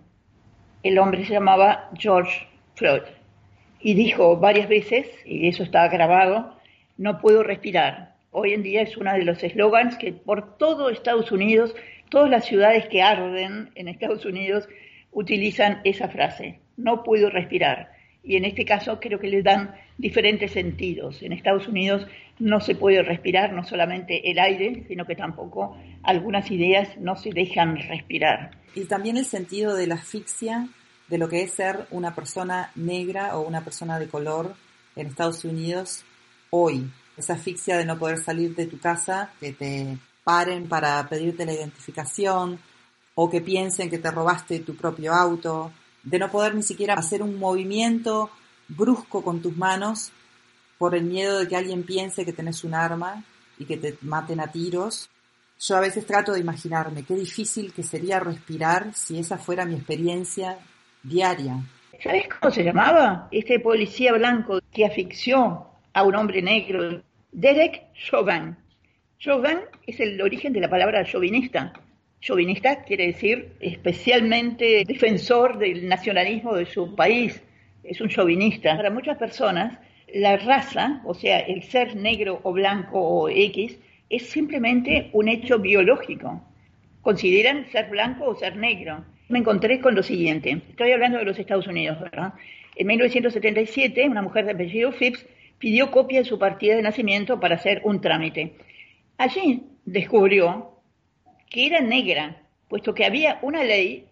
El 0.82 0.98
hombre 0.98 1.24
se 1.24 1.34
llamaba 1.34 1.92
George 1.94 2.48
Floyd. 2.74 3.04
Y 3.88 3.94
dijo 3.94 4.36
varias 4.36 4.68
veces, 4.68 5.08
y 5.24 5.48
eso 5.48 5.64
está 5.64 5.88
grabado, 5.88 6.60
no 6.98 7.22
puedo 7.22 7.42
respirar. 7.42 8.16
Hoy 8.32 8.52
en 8.52 8.62
día 8.62 8.82
es 8.82 8.98
uno 8.98 9.14
de 9.14 9.24
los 9.24 9.42
eslogans 9.42 9.96
que 9.96 10.12
por 10.12 10.58
todo 10.58 10.90
Estados 10.90 11.32
Unidos, 11.32 11.74
todas 12.10 12.30
las 12.30 12.44
ciudades 12.44 12.90
que 12.90 13.02
arden 13.02 13.70
en 13.76 13.88
Estados 13.88 14.26
Unidos 14.26 14.68
utilizan 15.14 15.80
esa 15.86 16.10
frase, 16.10 16.60
no 16.76 17.02
puedo 17.02 17.30
respirar. 17.30 17.94
Y 18.26 18.36
en 18.36 18.44
este 18.44 18.66
caso 18.66 19.00
creo 19.00 19.20
que 19.20 19.30
le 19.30 19.42
dan 19.42 19.74
diferentes 19.98 20.52
sentidos. 20.52 21.24
En 21.24 21.32
Estados 21.32 21.70
Unidos 21.70 22.06
no 22.40 22.60
se 22.60 22.76
puede 22.76 23.04
respirar 23.04 23.54
no 23.54 23.64
solamente 23.64 24.30
el 24.30 24.38
aire, 24.38 24.84
sino 24.90 25.06
que 25.06 25.16
tampoco 25.16 25.78
algunas 26.04 26.52
ideas 26.52 26.98
no 26.98 27.16
se 27.16 27.30
dejan 27.30 27.78
respirar. 27.78 28.52
Y 28.76 28.84
también 28.84 29.16
el 29.16 29.24
sentido 29.24 29.78
de 29.78 29.88
la 29.88 29.96
asfixia, 29.96 30.68
de 31.08 31.18
lo 31.18 31.30
que 31.30 31.44
es 31.44 31.54
ser 31.54 31.88
una 31.92 32.14
persona 32.14 32.72
negra 32.76 33.38
o 33.38 33.48
una 33.48 33.64
persona 33.64 34.00
de 34.00 34.08
color 34.08 34.56
en 34.96 35.08
Estados 35.08 35.44
Unidos 35.46 36.04
hoy. 36.50 36.92
Esa 37.16 37.34
asfixia 37.34 37.78
de 37.78 37.86
no 37.86 37.98
poder 37.98 38.20
salir 38.20 38.56
de 38.56 38.68
tu 38.68 38.80
casa, 38.80 39.32
que 39.40 39.54
te 39.54 39.98
paren 40.24 40.68
para 40.68 41.08
pedirte 41.08 41.46
la 41.46 41.54
identificación 41.54 42.60
o 43.16 43.30
que 43.30 43.42
piensen 43.42 43.90
que 43.90 43.98
te 43.98 44.12
robaste 44.12 44.60
tu 44.60 44.76
propio 44.76 45.14
auto, 45.14 45.72
de 46.04 46.20
no 46.20 46.30
poder 46.30 46.54
ni 46.54 46.64
siquiera 46.64 46.94
hacer 46.94 47.24
un 47.24 47.40
movimiento 47.40 48.30
brusco 48.68 49.24
con 49.24 49.42
tus 49.42 49.56
manos 49.58 50.12
por 50.78 50.94
el 50.94 51.06
miedo 51.06 51.40
de 51.40 51.48
que 51.48 51.56
alguien 51.56 51.84
piense 51.84 52.26
que 52.26 52.34
tenés 52.34 52.64
un 52.64 52.76
arma 52.76 53.24
y 53.58 53.66
que 53.66 53.78
te 53.78 53.98
maten 54.02 54.40
a 54.40 54.52
tiros. 54.52 55.10
Yo 55.60 55.76
a 55.76 55.80
veces 55.80 56.06
trato 56.06 56.34
de 56.34 56.40
imaginarme 56.40 57.04
qué 57.04 57.16
difícil 57.16 57.74
que 57.74 57.82
sería 57.82 58.20
respirar 58.20 58.94
si 58.94 59.18
esa 59.18 59.38
fuera 59.40 59.66
mi 59.66 59.76
experiencia 59.76 60.60
diaria. 61.04 61.56
¿Sabes 62.02 62.28
cómo 62.28 62.52
se 62.52 62.64
llamaba? 62.64 63.28
Este 63.32 63.60
policía 63.60 64.14
blanco 64.14 64.60
que 64.72 64.86
asfixió 64.86 65.66
a 65.94 66.04
un 66.04 66.16
hombre 66.16 66.42
negro, 66.42 67.02
Derek 67.32 67.94
Chauvin. 67.94 68.56
Chauvin 69.20 69.60
es 69.88 70.00
el 70.00 70.22
origen 70.22 70.54
de 70.54 70.62
la 70.62 70.70
palabra 70.70 71.04
chauvinista. 71.04 71.74
Chauvinista 72.22 72.84
quiere 72.84 73.08
decir 73.08 73.54
especialmente 73.60 74.84
defensor 74.86 75.58
del 75.58 75.88
nacionalismo 75.88 76.56
de 76.56 76.66
su 76.66 76.96
país. 76.96 77.42
Es 77.84 78.00
un 78.00 78.10
chauvinista. 78.10 78.76
Para 78.76 78.92
muchas 78.92 79.18
personas, 79.18 79.80
la 80.14 80.38
raza, 80.38 81.02
o 81.06 81.14
sea, 81.14 81.40
el 81.40 81.64
ser 81.64 81.96
negro 81.96 82.40
o 82.44 82.54
blanco 82.54 83.00
o 83.00 83.30
X, 83.30 83.78
es 84.10 84.30
simplemente 84.30 85.10
un 85.14 85.28
hecho 85.28 85.60
biológico. 85.60 86.42
Consideran 87.02 87.66
ser 87.72 87.90
blanco 87.90 88.26
o 88.26 88.36
ser 88.36 88.56
negro. 88.56 89.04
Me 89.30 89.40
encontré 89.40 89.82
con 89.82 89.96
lo 89.96 90.04
siguiente. 90.04 90.62
Estoy 90.70 90.92
hablando 90.92 91.18
de 91.18 91.26
los 91.26 91.38
Estados 91.38 91.68
Unidos, 91.68 92.00
¿verdad? 92.00 92.34
En 92.76 92.88
1977, 92.88 94.08
una 94.08 94.22
mujer 94.22 94.46
de 94.46 94.52
apellido 94.52 94.92
Phipps 94.92 95.26
pidió 95.58 95.92
copia 95.92 96.20
de 96.20 96.26
su 96.26 96.40
partida 96.40 96.76
de 96.76 96.82
nacimiento 96.82 97.40
para 97.40 97.56
hacer 97.56 97.82
un 97.84 98.00
trámite. 98.00 98.54
Allí 99.18 99.64
descubrió 99.86 100.72
que 101.50 101.66
era 101.66 101.82
negra, 101.82 102.44
puesto 102.70 102.94
que 102.94 103.06
había 103.06 103.40
una 103.42 103.64
ley 103.64 104.06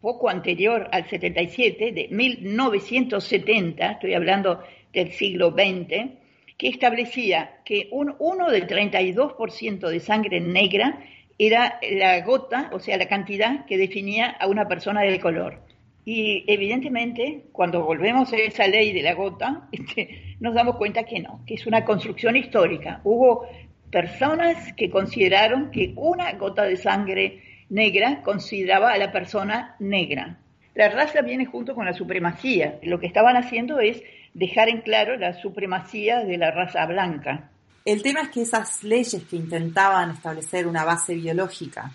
poco 0.00 0.28
anterior 0.28 0.88
al 0.92 1.08
77, 1.08 1.92
de 1.92 2.08
1970, 2.10 3.92
estoy 3.92 4.14
hablando 4.14 4.62
del 4.92 5.12
siglo 5.12 5.50
XX, 5.50 6.10
que 6.58 6.68
establecía 6.68 7.60
que 7.64 7.88
un 7.90 8.14
1 8.18 8.50
del 8.50 8.66
32% 8.66 9.88
de 9.88 10.00
sangre 10.00 10.40
negra 10.40 10.98
era 11.38 11.78
la 11.90 12.20
gota, 12.20 12.70
o 12.72 12.78
sea, 12.78 12.96
la 12.96 13.08
cantidad 13.08 13.64
que 13.66 13.78
definía 13.78 14.30
a 14.30 14.46
una 14.46 14.68
persona 14.68 15.02
de 15.02 15.20
color. 15.20 15.60
Y 16.04 16.44
evidentemente, 16.48 17.44
cuando 17.52 17.84
volvemos 17.84 18.32
a 18.32 18.36
esa 18.36 18.66
ley 18.66 18.92
de 18.92 19.02
la 19.02 19.14
gota, 19.14 19.68
este, 19.72 20.36
nos 20.40 20.54
damos 20.54 20.76
cuenta 20.76 21.04
que 21.04 21.20
no, 21.20 21.40
que 21.46 21.54
es 21.54 21.66
una 21.66 21.84
construcción 21.84 22.36
histórica. 22.36 23.00
Hubo 23.04 23.46
personas 23.90 24.72
que 24.72 24.90
consideraron 24.90 25.70
que 25.70 25.92
una 25.96 26.32
gota 26.32 26.64
de 26.64 26.76
sangre 26.76 27.42
negra 27.68 28.22
consideraba 28.22 28.92
a 28.92 28.98
la 28.98 29.12
persona 29.12 29.76
negra. 29.78 30.38
La 30.74 30.88
raza 30.88 31.20
viene 31.20 31.44
junto 31.44 31.74
con 31.74 31.84
la 31.84 31.92
supremacía. 31.92 32.78
Lo 32.82 32.98
que 32.98 33.06
estaban 33.06 33.36
haciendo 33.36 33.80
es 33.80 34.02
dejar 34.34 34.70
en 34.70 34.80
claro 34.80 35.16
la 35.16 35.34
supremacía 35.34 36.24
de 36.24 36.38
la 36.38 36.50
raza 36.50 36.86
blanca. 36.86 37.50
El 37.84 38.02
tema 38.02 38.22
es 38.22 38.28
que 38.30 38.42
esas 38.42 38.84
leyes 38.84 39.24
que 39.24 39.36
intentaban 39.36 40.10
establecer 40.10 40.66
una 40.66 40.84
base 40.84 41.14
biológica 41.14 41.92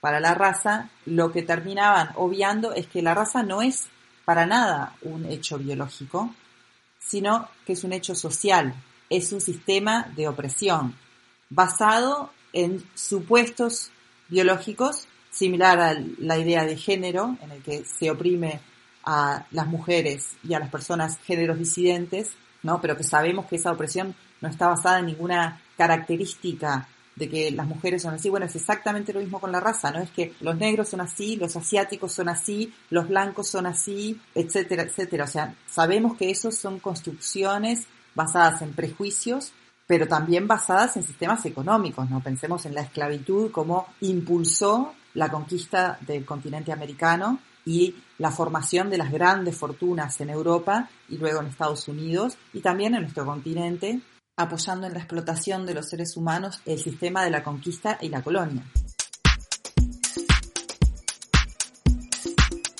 para 0.00 0.20
la 0.20 0.34
raza, 0.34 0.90
lo 1.06 1.30
que 1.32 1.42
terminaban 1.42 2.10
obviando 2.16 2.72
es 2.72 2.86
que 2.86 3.02
la 3.02 3.14
raza 3.14 3.42
no 3.42 3.62
es 3.62 3.88
para 4.24 4.46
nada 4.46 4.96
un 5.02 5.24
hecho 5.26 5.58
biológico, 5.58 6.34
sino 6.98 7.48
que 7.64 7.72
es 7.74 7.84
un 7.84 7.92
hecho 7.92 8.14
social, 8.14 8.74
es 9.08 9.32
un 9.32 9.40
sistema 9.40 10.10
de 10.16 10.28
opresión 10.28 10.94
basado 11.50 12.30
en 12.52 12.84
supuestos 12.94 13.90
biológicos, 14.28 15.06
similar 15.30 15.80
a 15.80 15.96
la 16.18 16.38
idea 16.38 16.64
de 16.64 16.76
género, 16.76 17.36
en 17.42 17.52
el 17.52 17.62
que 17.62 17.84
se 17.84 18.10
oprime 18.10 18.60
a 19.04 19.46
las 19.52 19.66
mujeres 19.66 20.36
y 20.42 20.54
a 20.54 20.58
las 20.58 20.68
personas 20.68 21.18
géneros 21.24 21.58
disidentes, 21.58 22.32
¿no? 22.62 22.80
Pero 22.80 22.96
que 22.96 23.04
sabemos 23.04 23.46
que 23.46 23.56
esa 23.56 23.72
opresión 23.72 24.14
no 24.40 24.48
está 24.48 24.68
basada 24.68 25.00
en 25.00 25.06
ninguna 25.06 25.60
característica 25.76 26.88
de 27.18 27.28
que 27.28 27.50
las 27.50 27.66
mujeres 27.66 28.02
son 28.02 28.14
así. 28.14 28.30
Bueno, 28.30 28.46
es 28.46 28.56
exactamente 28.56 29.12
lo 29.12 29.20
mismo 29.20 29.40
con 29.40 29.52
la 29.52 29.60
raza, 29.60 29.90
¿no? 29.90 29.98
Es 29.98 30.10
que 30.10 30.34
los 30.40 30.56
negros 30.56 30.88
son 30.88 31.00
así, 31.00 31.36
los 31.36 31.56
asiáticos 31.56 32.12
son 32.12 32.28
así, 32.28 32.72
los 32.90 33.08
blancos 33.08 33.48
son 33.48 33.66
así, 33.66 34.20
etcétera, 34.34 34.84
etcétera. 34.84 35.24
O 35.24 35.28
sea, 35.28 35.54
sabemos 35.66 36.16
que 36.16 36.30
esos 36.30 36.54
son 36.54 36.78
construcciones 36.78 37.86
basadas 38.14 38.62
en 38.62 38.72
prejuicios, 38.72 39.52
pero 39.86 40.06
también 40.06 40.46
basadas 40.46 40.96
en 40.96 41.02
sistemas 41.02 41.44
económicos, 41.46 42.08
¿no? 42.08 42.20
Pensemos 42.20 42.64
en 42.66 42.74
la 42.74 42.82
esclavitud 42.82 43.50
como 43.50 43.86
impulsó 44.00 44.94
la 45.14 45.30
conquista 45.30 45.98
del 46.02 46.24
continente 46.24 46.72
americano 46.72 47.40
y 47.64 47.96
la 48.18 48.30
formación 48.30 48.90
de 48.90 48.98
las 48.98 49.10
grandes 49.10 49.56
fortunas 49.56 50.20
en 50.20 50.30
Europa 50.30 50.88
y 51.08 51.18
luego 51.18 51.40
en 51.40 51.48
Estados 51.48 51.88
Unidos 51.88 52.38
y 52.52 52.60
también 52.60 52.94
en 52.94 53.02
nuestro 53.02 53.26
continente, 53.26 54.00
apoyando 54.38 54.86
en 54.86 54.94
la 54.94 55.00
explotación 55.00 55.66
de 55.66 55.74
los 55.74 55.88
seres 55.88 56.16
humanos 56.16 56.60
el 56.64 56.78
sistema 56.78 57.24
de 57.24 57.30
la 57.30 57.42
conquista 57.42 57.98
y 58.00 58.08
la 58.08 58.22
colonia. 58.22 58.62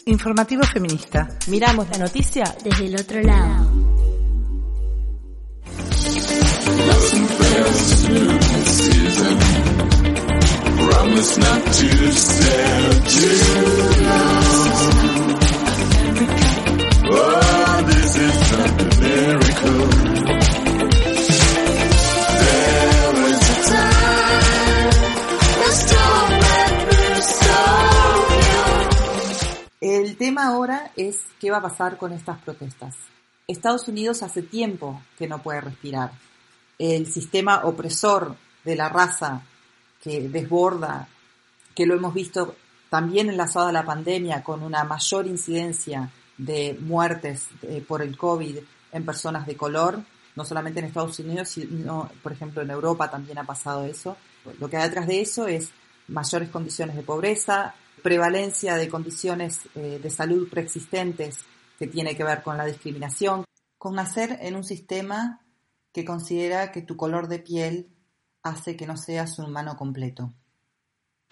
Informativo 0.06 0.62
feminista. 0.62 1.28
Miramos 1.48 1.86
la 1.90 1.98
noticia 1.98 2.44
desde 2.64 2.86
el 2.86 2.98
otro 2.98 3.20
lado. 3.20 3.88
Promise 10.78 11.38
not 11.38 11.64
to 11.64 12.12
stare 12.12 13.00
too 13.08 14.04
long. 14.04 14.27
Ahora 30.46 30.90
es 30.96 31.18
qué 31.40 31.50
va 31.50 31.58
a 31.58 31.62
pasar 31.62 31.98
con 31.98 32.12
estas 32.12 32.38
protestas. 32.38 32.94
Estados 33.46 33.88
Unidos 33.88 34.22
hace 34.22 34.42
tiempo 34.42 35.02
que 35.18 35.26
no 35.26 35.42
puede 35.42 35.60
respirar. 35.60 36.12
El 36.78 37.06
sistema 37.06 37.64
opresor 37.64 38.36
de 38.64 38.76
la 38.76 38.88
raza 38.88 39.42
que 40.02 40.28
desborda, 40.28 41.08
que 41.74 41.86
lo 41.86 41.94
hemos 41.94 42.14
visto 42.14 42.54
también 42.90 43.28
enlazado 43.28 43.68
a 43.68 43.72
la 43.72 43.84
pandemia 43.84 44.42
con 44.42 44.62
una 44.62 44.84
mayor 44.84 45.26
incidencia 45.26 46.10
de 46.36 46.78
muertes 46.80 47.48
eh, 47.62 47.84
por 47.86 48.02
el 48.02 48.16
COVID 48.16 48.58
en 48.92 49.04
personas 49.04 49.46
de 49.46 49.56
color, 49.56 50.00
no 50.36 50.44
solamente 50.44 50.78
en 50.80 50.86
Estados 50.86 51.18
Unidos, 51.18 51.48
sino, 51.48 52.10
por 52.22 52.32
ejemplo, 52.32 52.62
en 52.62 52.70
Europa 52.70 53.10
también 53.10 53.38
ha 53.38 53.44
pasado 53.44 53.84
eso. 53.84 54.16
Lo 54.60 54.70
que 54.70 54.76
hay 54.76 54.84
detrás 54.84 55.06
de 55.06 55.20
eso 55.20 55.46
es 55.46 55.70
mayores 56.06 56.48
condiciones 56.48 56.96
de 56.96 57.02
pobreza, 57.02 57.74
prevalencia 58.02 58.76
de 58.76 58.88
condiciones 58.88 59.60
eh, 59.74 60.00
de 60.02 60.10
salud 60.10 60.48
preexistentes 60.48 61.44
que 61.78 61.86
tiene 61.86 62.16
que 62.16 62.24
ver 62.24 62.42
con 62.42 62.56
la 62.56 62.66
discriminación, 62.66 63.44
con 63.76 63.94
nacer 63.94 64.38
en 64.42 64.56
un 64.56 64.64
sistema 64.64 65.40
que 65.92 66.04
considera 66.04 66.72
que 66.72 66.82
tu 66.82 66.96
color 66.96 67.28
de 67.28 67.38
piel 67.38 67.94
hace 68.42 68.76
que 68.76 68.86
no 68.86 68.96
seas 68.96 69.38
un 69.38 69.46
humano 69.46 69.76
completo. 69.76 70.34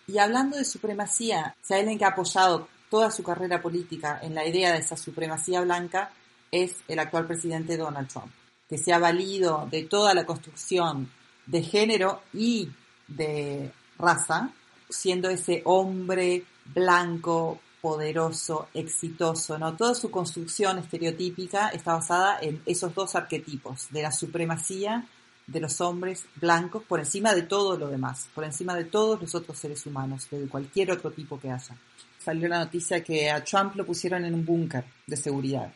Y 0.07 0.19
hablando 0.19 0.57
de 0.57 0.65
supremacía, 0.65 1.57
si 1.63 1.75
hay 1.75 1.81
alguien 1.81 1.99
que 1.99 2.05
ha 2.05 2.09
apoyado 2.09 2.69
toda 2.89 3.11
su 3.11 3.23
carrera 3.23 3.61
política 3.61 4.21
en 4.23 4.35
la 4.35 4.47
idea 4.47 4.73
de 4.73 4.79
esa 4.79 4.97
supremacía 4.97 5.61
blanca, 5.63 6.13
es 6.53 6.77
el 6.87 7.01
actual 7.01 7.27
presidente 7.27 7.77
Donald 7.77 8.09
Trump, 8.09 8.33
que 8.69 8.79
se 8.79 8.93
ha 8.93 8.99
valido 8.99 9.67
de 9.71 9.83
toda 9.85 10.15
la 10.15 10.25
construcción 10.25 11.11
de 11.47 11.63
género 11.63 12.23
y 12.33 12.71
de 13.09 13.73
raza, 13.99 14.53
siendo 14.89 15.29
ese 15.29 15.63
hombre 15.65 16.45
blanco, 16.75 17.61
poderoso, 17.81 18.69
exitoso, 18.75 19.59
¿no? 19.59 19.77
Toda 19.77 19.95
su 19.95 20.11
construcción 20.11 20.79
estereotípica 20.79 21.69
está 21.69 21.95
basada 21.95 22.39
en 22.41 22.61
esos 22.67 22.95
dos 22.95 23.15
arquetipos, 23.15 23.89
de 23.91 24.03
la 24.03 24.11
supremacía 24.13 25.07
de 25.47 25.61
los 25.61 25.81
hombres 25.81 26.25
blancos 26.35 26.83
por 26.83 26.99
encima 26.99 27.33
de 27.35 27.43
todo 27.43 27.79
lo 27.79 27.89
demás, 27.89 28.29
por 28.35 28.45
encima 28.45 28.75
de 28.75 28.85
todos 28.85 29.21
los 29.21 29.35
otros 29.35 29.57
seres 29.59 29.87
humanos, 29.87 30.27
de 30.31 30.49
cualquier 30.49 30.91
otro 30.91 31.13
tipo 31.13 31.39
que 31.39 31.51
haya. 31.51 31.77
Salió 32.19 32.49
la 32.49 32.59
noticia 32.59 33.05
que 33.05 33.31
a 33.31 33.45
Trump 33.45 33.77
lo 33.77 33.87
pusieron 33.87 34.25
en 34.25 34.35
un 34.35 34.45
búnker 34.45 34.85
de 35.07 35.17
seguridad. 35.17 35.73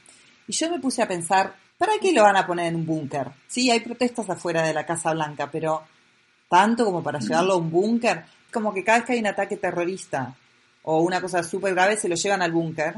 Y 0.48 0.52
yo 0.52 0.68
me 0.68 0.80
puse 0.80 1.02
a 1.02 1.06
pensar, 1.06 1.54
¿para 1.78 1.92
qué 2.00 2.12
lo 2.12 2.24
van 2.24 2.36
a 2.36 2.46
poner 2.46 2.66
en 2.66 2.74
un 2.74 2.86
búnker? 2.86 3.28
Sí, 3.46 3.70
hay 3.70 3.78
protestas 3.78 4.28
afuera 4.28 4.66
de 4.66 4.74
la 4.74 4.84
Casa 4.84 5.12
Blanca, 5.12 5.48
pero 5.48 5.84
tanto 6.48 6.84
como 6.84 7.04
para 7.04 7.20
llevarlo 7.20 7.52
a 7.52 7.58
un 7.58 7.70
búnker, 7.70 8.24
como 8.52 8.74
que 8.74 8.82
cada 8.82 8.98
vez 8.98 9.06
que 9.06 9.12
hay 9.12 9.20
un 9.20 9.28
ataque 9.28 9.56
terrorista 9.56 10.34
o 10.82 11.00
una 11.00 11.20
cosa 11.20 11.42
súper 11.42 11.74
grave 11.74 11.96
se 11.96 12.08
lo 12.08 12.14
llevan 12.14 12.42
al 12.42 12.52
búnker, 12.52 12.96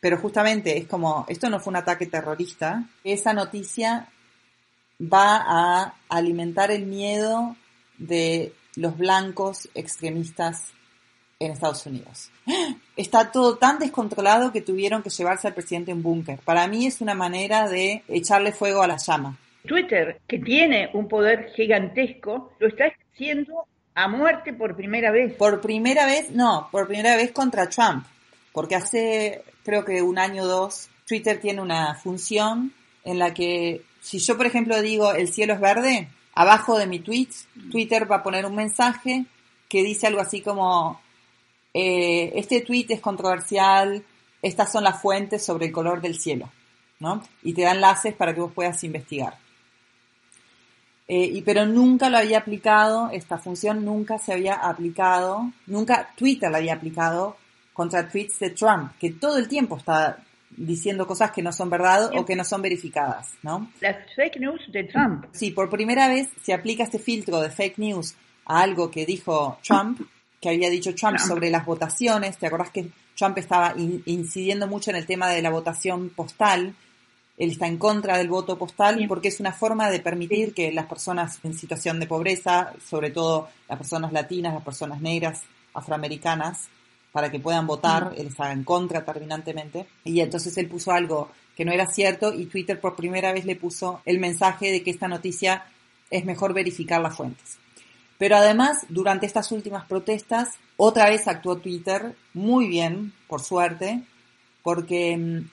pero 0.00 0.18
justamente 0.18 0.78
es 0.78 0.86
como, 0.86 1.24
esto 1.28 1.50
no 1.50 1.60
fue 1.60 1.72
un 1.72 1.76
ataque 1.76 2.06
terrorista, 2.06 2.84
esa 3.02 3.32
noticia 3.32 4.08
va 5.00 5.44
a 5.46 5.94
alimentar 6.08 6.70
el 6.70 6.86
miedo 6.86 7.56
de 7.98 8.52
los 8.76 8.96
blancos 8.96 9.68
extremistas 9.74 10.72
en 11.38 11.52
Estados 11.52 11.84
Unidos. 11.86 12.30
Está 12.96 13.30
todo 13.30 13.56
tan 13.56 13.78
descontrolado 13.78 14.52
que 14.52 14.62
tuvieron 14.62 15.02
que 15.02 15.10
llevarse 15.10 15.48
al 15.48 15.54
presidente 15.54 15.90
en 15.90 16.02
búnker. 16.02 16.38
Para 16.44 16.66
mí 16.66 16.86
es 16.86 17.00
una 17.00 17.14
manera 17.14 17.68
de 17.68 18.02
echarle 18.08 18.52
fuego 18.52 18.82
a 18.82 18.86
la 18.86 18.96
llama. 18.96 19.36
Twitter, 19.66 20.20
que 20.26 20.38
tiene 20.38 20.90
un 20.94 21.08
poder 21.08 21.50
gigantesco, 21.54 22.52
lo 22.58 22.68
está 22.68 22.84
haciendo 23.12 23.66
a 23.96 24.08
muerte 24.08 24.52
por 24.52 24.76
primera 24.76 25.10
vez. 25.10 25.34
Por 25.34 25.60
primera 25.60 26.06
vez, 26.06 26.30
no, 26.30 26.68
por 26.70 26.86
primera 26.86 27.16
vez 27.16 27.32
contra 27.32 27.68
Trump. 27.68 28.04
Porque 28.52 28.76
hace, 28.76 29.42
creo 29.64 29.84
que 29.84 30.02
un 30.02 30.18
año 30.18 30.44
o 30.44 30.46
dos, 30.46 30.88
Twitter 31.06 31.40
tiene 31.40 31.62
una 31.62 31.94
función 31.94 32.72
en 33.04 33.18
la 33.18 33.32
que 33.32 33.82
si 34.00 34.18
yo, 34.18 34.36
por 34.36 34.46
ejemplo, 34.46 34.80
digo 34.82 35.12
el 35.12 35.32
cielo 35.32 35.54
es 35.54 35.60
verde, 35.60 36.08
abajo 36.34 36.78
de 36.78 36.86
mi 36.86 37.00
tweet, 37.00 37.30
Twitter 37.70 38.10
va 38.10 38.16
a 38.16 38.22
poner 38.22 38.44
un 38.44 38.54
mensaje 38.54 39.24
que 39.68 39.82
dice 39.82 40.06
algo 40.06 40.20
así 40.20 40.42
como, 40.42 41.00
eh, 41.72 42.32
este 42.34 42.60
tweet 42.60 42.86
es 42.90 43.00
controversial, 43.00 44.04
estas 44.42 44.70
son 44.70 44.84
las 44.84 45.00
fuentes 45.00 45.44
sobre 45.44 45.66
el 45.66 45.72
color 45.72 46.02
del 46.02 46.18
cielo, 46.18 46.50
¿no? 47.00 47.22
Y 47.42 47.54
te 47.54 47.62
da 47.62 47.72
enlaces 47.72 48.14
para 48.14 48.34
que 48.34 48.40
vos 48.42 48.52
puedas 48.52 48.84
investigar. 48.84 49.38
Eh, 51.08 51.30
y, 51.34 51.42
pero 51.42 51.66
nunca 51.66 52.10
lo 52.10 52.18
había 52.18 52.38
aplicado, 52.38 53.10
esta 53.12 53.38
función 53.38 53.84
nunca 53.84 54.18
se 54.18 54.32
había 54.32 54.54
aplicado, 54.54 55.52
nunca 55.66 56.12
Twitter 56.16 56.50
la 56.50 56.58
había 56.58 56.74
aplicado 56.74 57.36
contra 57.72 58.08
tweets 58.08 58.40
de 58.40 58.50
Trump, 58.50 58.92
que 58.98 59.12
todo 59.12 59.38
el 59.38 59.46
tiempo 59.46 59.76
está 59.76 60.18
diciendo 60.50 61.06
cosas 61.06 61.30
que 61.30 61.42
no 61.42 61.52
son 61.52 61.70
verdad 61.70 62.10
o 62.16 62.24
que 62.24 62.34
no 62.34 62.42
son 62.42 62.62
verificadas, 62.62 63.34
¿no? 63.42 63.70
Las 63.80 63.96
fake 64.14 64.40
news 64.40 64.60
de 64.72 64.84
Trump. 64.84 65.26
Sí, 65.32 65.50
por 65.50 65.68
primera 65.68 66.08
vez 66.08 66.28
se 66.42 66.54
aplica 66.54 66.82
este 66.82 66.98
filtro 66.98 67.40
de 67.40 67.50
fake 67.50 67.78
news 67.78 68.14
a 68.46 68.62
algo 68.62 68.90
que 68.90 69.04
dijo 69.04 69.58
Trump, 69.62 70.00
que 70.40 70.48
había 70.48 70.70
dicho 70.70 70.94
Trump 70.94 71.18
sobre 71.18 71.50
las 71.50 71.66
votaciones. 71.66 72.38
¿Te 72.38 72.46
acordás 72.46 72.70
que 72.70 72.88
Trump 73.16 73.36
estaba 73.38 73.74
incidiendo 73.76 74.66
mucho 74.66 74.90
en 74.90 74.96
el 74.96 75.06
tema 75.06 75.28
de 75.28 75.42
la 75.42 75.50
votación 75.50 76.10
postal? 76.10 76.74
Él 77.36 77.50
está 77.50 77.66
en 77.66 77.78
contra 77.78 78.16
del 78.16 78.28
voto 78.28 78.56
postal 78.56 79.04
porque 79.08 79.28
es 79.28 79.40
una 79.40 79.52
forma 79.52 79.90
de 79.90 80.00
permitir 80.00 80.54
que 80.54 80.72
las 80.72 80.86
personas 80.86 81.38
en 81.42 81.54
situación 81.54 82.00
de 82.00 82.06
pobreza, 82.06 82.72
sobre 82.84 83.10
todo 83.10 83.48
las 83.68 83.78
personas 83.78 84.12
latinas, 84.12 84.54
las 84.54 84.64
personas 84.64 85.00
negras, 85.00 85.42
afroamericanas, 85.74 86.68
para 87.12 87.30
que 87.30 87.40
puedan 87.40 87.66
votar, 87.66 88.12
él 88.16 88.26
estaba 88.26 88.52
en 88.52 88.64
contra 88.64 89.04
terminantemente, 89.04 89.86
y 90.04 90.20
entonces 90.20 90.56
él 90.58 90.68
puso 90.68 90.92
algo 90.92 91.30
que 91.56 91.64
no 91.64 91.72
era 91.72 91.86
cierto 91.86 92.34
y 92.34 92.44
Twitter 92.44 92.78
por 92.78 92.94
primera 92.94 93.32
vez 93.32 93.46
le 93.46 93.56
puso 93.56 94.02
el 94.04 94.18
mensaje 94.18 94.70
de 94.70 94.82
que 94.82 94.90
esta 94.90 95.08
noticia 95.08 95.64
es 96.10 96.24
mejor 96.24 96.52
verificar 96.52 97.00
las 97.00 97.16
fuentes. 97.16 97.56
Pero 98.18 98.36
además, 98.36 98.86
durante 98.88 99.26
estas 99.26 99.50
últimas 99.52 99.86
protestas, 99.86 100.50
otra 100.76 101.08
vez 101.08 101.26
actuó 101.26 101.56
Twitter 101.56 102.14
muy 102.34 102.68
bien, 102.68 103.12
por 103.28 103.42
suerte, 103.42 104.02
porque 104.62 105.16
mm, 105.16 105.50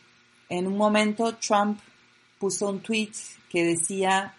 en 0.57 0.67
un 0.67 0.77
momento 0.77 1.35
Trump 1.35 1.79
puso 2.37 2.69
un 2.69 2.79
tweet 2.79 3.13
que 3.49 3.63
decía, 3.63 4.35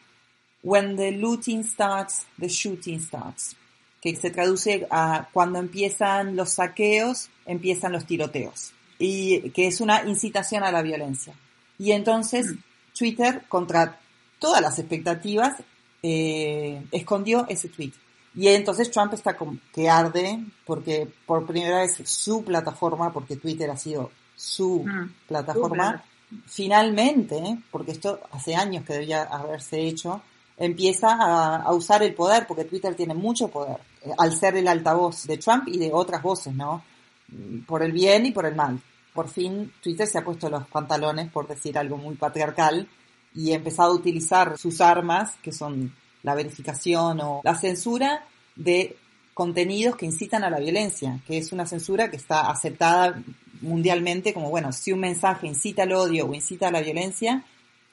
When 0.62 0.96
the 0.96 1.10
looting 1.12 1.64
starts, 1.64 2.26
the 2.38 2.48
shooting 2.48 3.00
starts 3.00 3.56
que 4.00 4.14
se 4.14 4.30
traduce 4.30 4.86
a 4.90 5.28
cuando 5.32 5.58
empiezan 5.58 6.36
los 6.36 6.50
saqueos, 6.50 7.30
empiezan 7.46 7.92
los 7.92 8.04
tiroteos, 8.04 8.72
y 8.98 9.50
que 9.50 9.66
es 9.66 9.80
una 9.80 10.04
incitación 10.04 10.62
a 10.62 10.70
la 10.70 10.82
violencia. 10.82 11.34
Y 11.78 11.92
entonces 11.92 12.54
Twitter, 12.96 13.44
contra 13.48 13.98
todas 14.38 14.60
las 14.60 14.78
expectativas, 14.78 15.54
eh, 16.02 16.82
escondió 16.92 17.46
ese 17.48 17.70
tweet. 17.70 17.92
Y 18.34 18.48
entonces 18.48 18.90
Trump 18.90 19.14
está 19.14 19.36
como 19.36 19.56
que 19.72 19.88
arde 19.88 20.44
porque 20.66 21.08
por 21.24 21.46
primera 21.46 21.78
vez 21.78 21.96
su 22.04 22.44
plataforma, 22.44 23.10
porque 23.10 23.36
Twitter 23.36 23.70
ha 23.70 23.76
sido 23.76 24.10
su 24.44 24.84
plataforma, 25.26 26.04
finalmente, 26.46 27.58
porque 27.70 27.92
esto 27.92 28.20
hace 28.32 28.54
años 28.54 28.84
que 28.84 28.94
debía 28.94 29.22
haberse 29.22 29.86
hecho, 29.86 30.22
empieza 30.56 31.14
a, 31.14 31.56
a, 31.56 31.72
usar 31.72 32.02
el 32.02 32.14
poder, 32.14 32.46
porque 32.46 32.64
Twitter 32.64 32.94
tiene 32.94 33.14
mucho 33.14 33.48
poder, 33.48 33.78
eh, 34.02 34.10
al 34.18 34.32
ser 34.32 34.56
el 34.56 34.68
altavoz 34.68 35.26
de 35.26 35.38
Trump 35.38 35.68
y 35.68 35.78
de 35.78 35.90
otras 35.92 36.22
voces, 36.22 36.54
¿no? 36.54 36.84
Por 37.66 37.82
el 37.82 37.92
bien 37.92 38.26
y 38.26 38.32
por 38.32 38.46
el 38.46 38.54
mal. 38.54 38.80
Por 39.12 39.28
fin 39.28 39.72
Twitter 39.82 40.06
se 40.06 40.18
ha 40.18 40.24
puesto 40.24 40.48
los 40.50 40.66
pantalones, 40.68 41.30
por 41.30 41.48
decir 41.48 41.78
algo 41.78 41.96
muy 41.96 42.14
patriarcal, 42.16 42.88
y 43.34 43.52
ha 43.52 43.56
empezado 43.56 43.92
a 43.92 43.96
utilizar 43.96 44.58
sus 44.58 44.80
armas, 44.80 45.36
que 45.42 45.52
son 45.52 45.92
la 46.22 46.34
verificación 46.34 47.20
o 47.20 47.40
la 47.42 47.54
censura 47.54 48.24
de 48.54 48.96
contenidos 49.34 49.96
que 49.96 50.06
incitan 50.06 50.44
a 50.44 50.50
la 50.50 50.60
violencia, 50.60 51.20
que 51.26 51.38
es 51.38 51.52
una 51.52 51.66
censura 51.66 52.10
que 52.10 52.16
está 52.16 52.50
aceptada 52.50 53.20
mundialmente 53.64 54.32
como, 54.32 54.50
bueno, 54.50 54.72
si 54.72 54.92
un 54.92 55.00
mensaje 55.00 55.46
incita 55.46 55.82
al 55.82 55.92
odio 55.92 56.26
o 56.26 56.34
incita 56.34 56.68
a 56.68 56.70
la 56.70 56.80
violencia, 56.80 57.44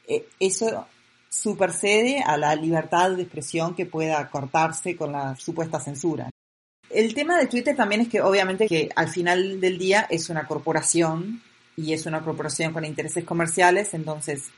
eh, 0.07 0.25
eso 0.39 0.87
supercede 1.29 2.21
a 2.25 2.37
la 2.37 2.55
libertad 2.55 3.11
de 3.11 3.23
expresión 3.23 3.73
que 3.73 3.85
pueda 3.85 4.29
cortarse 4.29 4.95
con 4.95 5.13
la 5.13 5.35
supuesta 5.35 5.79
censura. 5.79 6.29
El 6.89 7.13
tema 7.13 7.37
de 7.37 7.47
Twitter 7.47 7.75
también 7.75 8.01
es 8.01 8.09
que 8.09 8.21
obviamente 8.21 8.67
que 8.67 8.89
al 8.95 9.07
final 9.07 9.61
del 9.61 9.77
día 9.77 10.07
es 10.09 10.29
una 10.29 10.45
corporación 10.45 11.41
y 11.77 11.93
es 11.93 12.05
una 12.05 12.21
corporación 12.21 12.73
con 12.73 12.83
intereses 12.83 13.23
comerciales, 13.23 13.93
entonces 13.93 14.51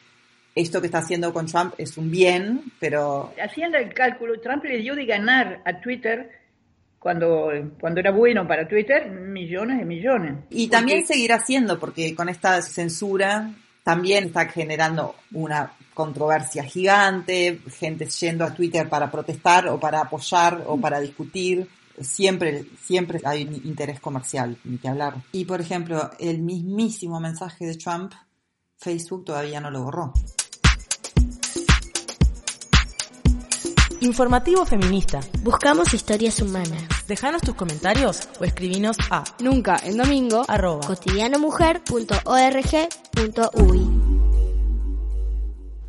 esto 0.55 0.81
que 0.81 0.87
está 0.87 0.99
haciendo 0.99 1.31
con 1.31 1.45
Trump 1.45 1.73
es 1.77 1.97
un 1.97 2.09
bien, 2.09 2.63
pero... 2.79 3.33
Haciendo 3.41 3.77
el 3.77 3.93
cálculo, 3.93 4.39
Trump 4.39 4.63
le 4.65 4.79
dio 4.79 4.95
de 4.95 5.05
ganar 5.05 5.61
a 5.65 5.79
Twitter 5.79 6.42
cuando, 7.03 7.51
cuando 7.81 7.99
era 7.99 8.11
bueno 8.11 8.47
para 8.47 8.65
Twitter 8.65 9.11
millones 9.11 9.81
y 9.81 9.85
millones. 9.85 10.45
Y 10.49 10.69
también 10.69 11.05
seguirá 11.05 11.35
haciendo, 11.35 11.77
porque 11.77 12.15
con 12.15 12.29
esta 12.29 12.61
censura 12.61 13.51
también 13.83 14.27
está 14.27 14.45
generando 14.45 15.13
una 15.33 15.73
controversia 15.93 16.63
gigante, 16.63 17.59
gente 17.77 18.05
yendo 18.05 18.45
a 18.45 18.53
Twitter 18.53 18.87
para 18.87 19.11
protestar 19.11 19.67
o 19.67 19.77
para 19.77 19.99
apoyar 19.99 20.63
o 20.65 20.79
para 20.79 21.01
discutir. 21.01 21.67
siempre, 21.99 22.63
siempre 22.81 23.19
hay 23.25 23.43
un 23.43 23.55
interés 23.55 23.99
comercial, 23.99 24.57
ni 24.63 24.77
que 24.77 24.87
hablar. 24.87 25.15
Y 25.33 25.43
por 25.43 25.59
ejemplo, 25.59 26.09
el 26.21 26.39
mismísimo 26.39 27.19
mensaje 27.19 27.65
de 27.65 27.75
Trump, 27.75 28.13
Facebook 28.77 29.25
todavía 29.25 29.59
no 29.59 29.69
lo 29.69 29.83
borró. 29.83 30.13
Informativo 34.03 34.65
feminista. 34.65 35.21
Buscamos 35.43 35.93
historias 35.93 36.41
humanas. 36.41 37.05
Déjanos 37.07 37.41
tus 37.41 37.55
comentarios 37.55 38.27
o 38.37 38.43
escribinos 38.43 38.97
a 39.09 39.23
nunca 39.41 39.77
en 39.85 39.95
domingo 39.95 40.43
arroba 40.45 40.85
cotidianomujer.org.uy. 40.85 43.79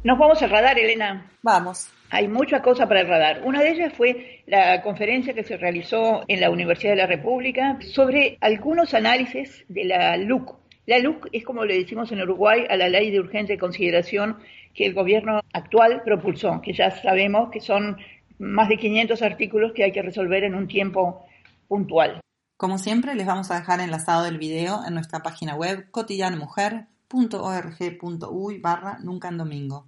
Nos 0.04 0.16
vamos 0.16 0.40
al 0.42 0.50
radar, 0.50 0.78
Elena. 0.78 1.28
Vamos. 1.42 1.88
Hay 2.10 2.28
mucha 2.28 2.62
cosa 2.62 2.86
para 2.86 3.00
el 3.00 3.08
radar. 3.08 3.42
Una 3.44 3.60
de 3.60 3.72
ellas 3.72 3.92
fue 3.96 4.44
la 4.46 4.80
conferencia 4.82 5.34
que 5.34 5.42
se 5.42 5.56
realizó 5.56 6.22
en 6.28 6.40
la 6.40 6.50
Universidad 6.50 6.92
de 6.92 6.98
la 6.98 7.08
República 7.08 7.78
sobre 7.80 8.38
algunos 8.40 8.94
análisis 8.94 9.64
de 9.66 9.86
la 9.86 10.16
LUC. 10.18 10.54
La 10.86 11.00
LUC 11.00 11.30
es 11.32 11.44
como 11.44 11.64
le 11.64 11.78
decimos 11.78 12.12
en 12.12 12.22
Uruguay 12.22 12.64
a 12.68 12.76
la 12.76 12.88
ley 12.88 13.10
de 13.10 13.18
urgente 13.18 13.58
consideración 13.58 14.36
que 14.74 14.86
el 14.86 14.94
gobierno 14.94 15.40
actual 15.52 16.02
propulsó, 16.04 16.60
que 16.60 16.72
ya 16.72 16.90
sabemos 17.00 17.50
que 17.50 17.60
son 17.60 17.96
más 18.38 18.68
de 18.68 18.76
500 18.76 19.22
artículos 19.22 19.72
que 19.72 19.84
hay 19.84 19.92
que 19.92 20.02
resolver 20.02 20.42
en 20.44 20.54
un 20.54 20.66
tiempo 20.66 21.24
puntual. 21.68 22.20
Como 22.56 22.78
siempre, 22.78 23.14
les 23.14 23.26
vamos 23.26 23.50
a 23.50 23.56
dejar 23.56 23.80
enlazado 23.80 24.26
el 24.26 24.38
video 24.38 24.80
en 24.86 24.94
nuestra 24.94 25.20
página 25.20 25.54
web 25.54 25.90
cotidianomujer.org.uy 25.90 28.58
barra 28.58 28.98
nunca 29.02 29.28
en 29.28 29.38
domingo. 29.38 29.86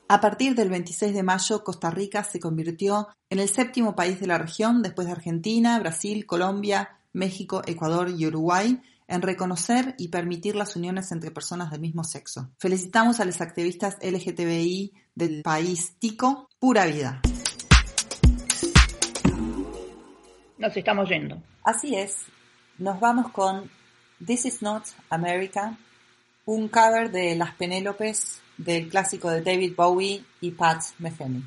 A 0.07 0.19
partir 0.19 0.55
del 0.55 0.69
26 0.69 1.13
de 1.13 1.21
mayo, 1.23 1.63
Costa 1.63 1.89
Rica 1.89 2.25
se 2.25 2.41
convirtió 2.41 3.07
en 3.29 3.39
el 3.39 3.47
séptimo 3.47 3.95
país 3.95 4.19
de 4.19 4.27
la 4.27 4.37
región, 4.37 4.81
después 4.81 5.07
de 5.07 5.13
Argentina, 5.13 5.79
Brasil, 5.79 6.25
Colombia, 6.25 6.99
México, 7.13 7.61
Ecuador 7.65 8.09
y 8.09 8.27
Uruguay, 8.27 8.81
en 9.07 9.21
reconocer 9.21 9.95
y 9.97 10.09
permitir 10.09 10.55
las 10.55 10.75
uniones 10.75 11.13
entre 11.13 11.31
personas 11.31 11.71
del 11.71 11.79
mismo 11.79 12.03
sexo. 12.03 12.51
Felicitamos 12.57 13.21
a 13.21 13.25
los 13.25 13.39
activistas 13.39 13.95
LGTBI 14.01 14.91
del 15.15 15.43
país 15.43 15.95
Tico, 15.97 16.49
pura 16.59 16.85
vida. 16.85 17.21
Nos 20.61 20.77
estamos 20.77 21.09
yendo. 21.09 21.41
Así 21.63 21.95
es, 21.95 22.27
nos 22.77 22.99
vamos 22.99 23.31
con 23.31 23.67
This 24.23 24.45
is 24.45 24.61
Not 24.61 24.83
America, 25.09 25.75
un 26.45 26.67
cover 26.67 27.09
de 27.09 27.35
Las 27.35 27.55
Penélopes 27.55 28.43
del 28.57 28.87
clásico 28.87 29.31
de 29.31 29.41
David 29.41 29.73
Bowie 29.75 30.23
y 30.39 30.51
Pat 30.51 30.83
Metheny. 30.99 31.43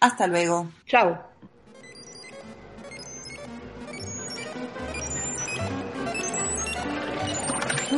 Hasta 0.00 0.26
luego. 0.26 0.68
Chao. 0.84 1.33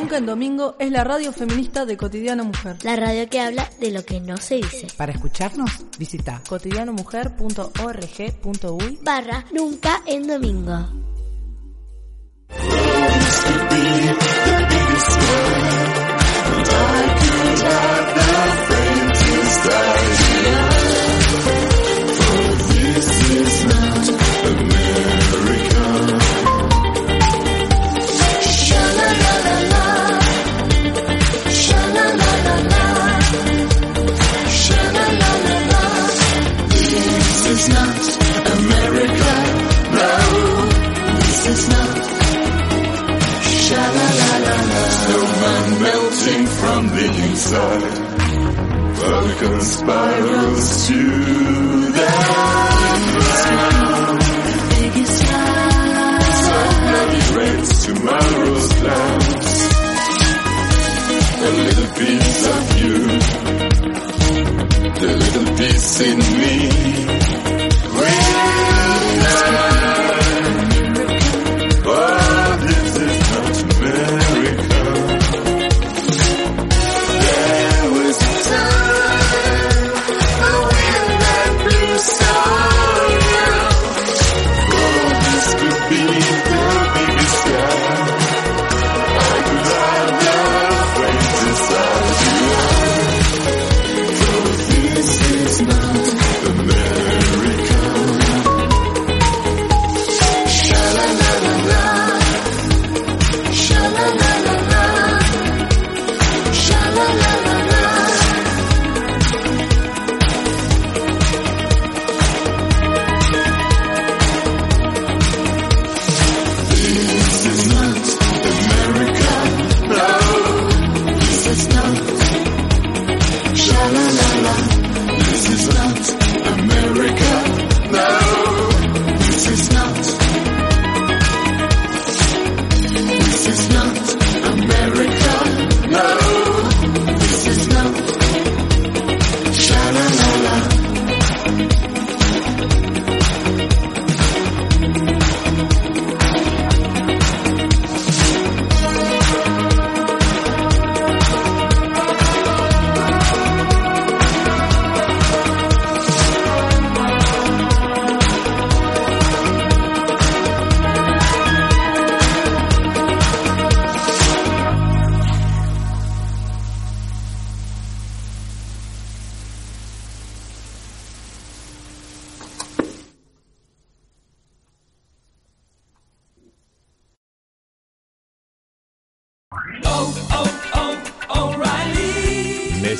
Nunca 0.07 0.19
en 0.19 0.27
Domingo 0.27 0.77
es 0.79 0.92
la 0.92 1.03
radio 1.03 1.33
feminista 1.33 1.85
de 1.85 1.97
Cotidiano 1.97 2.45
Mujer. 2.45 2.77
La 2.85 2.95
radio 2.95 3.29
que 3.29 3.40
habla 3.40 3.69
de 3.81 3.90
lo 3.90 4.05
que 4.05 4.21
no 4.21 4.37
se 4.37 4.55
dice. 4.55 4.87
Para 4.97 5.11
escucharnos, 5.11 5.69
visita 5.99 6.40
cotidianomujer.org.uy 6.49 9.01
barra 9.03 9.45
Nunca 9.51 10.03
en 10.07 10.29
Domingo. 10.29 10.87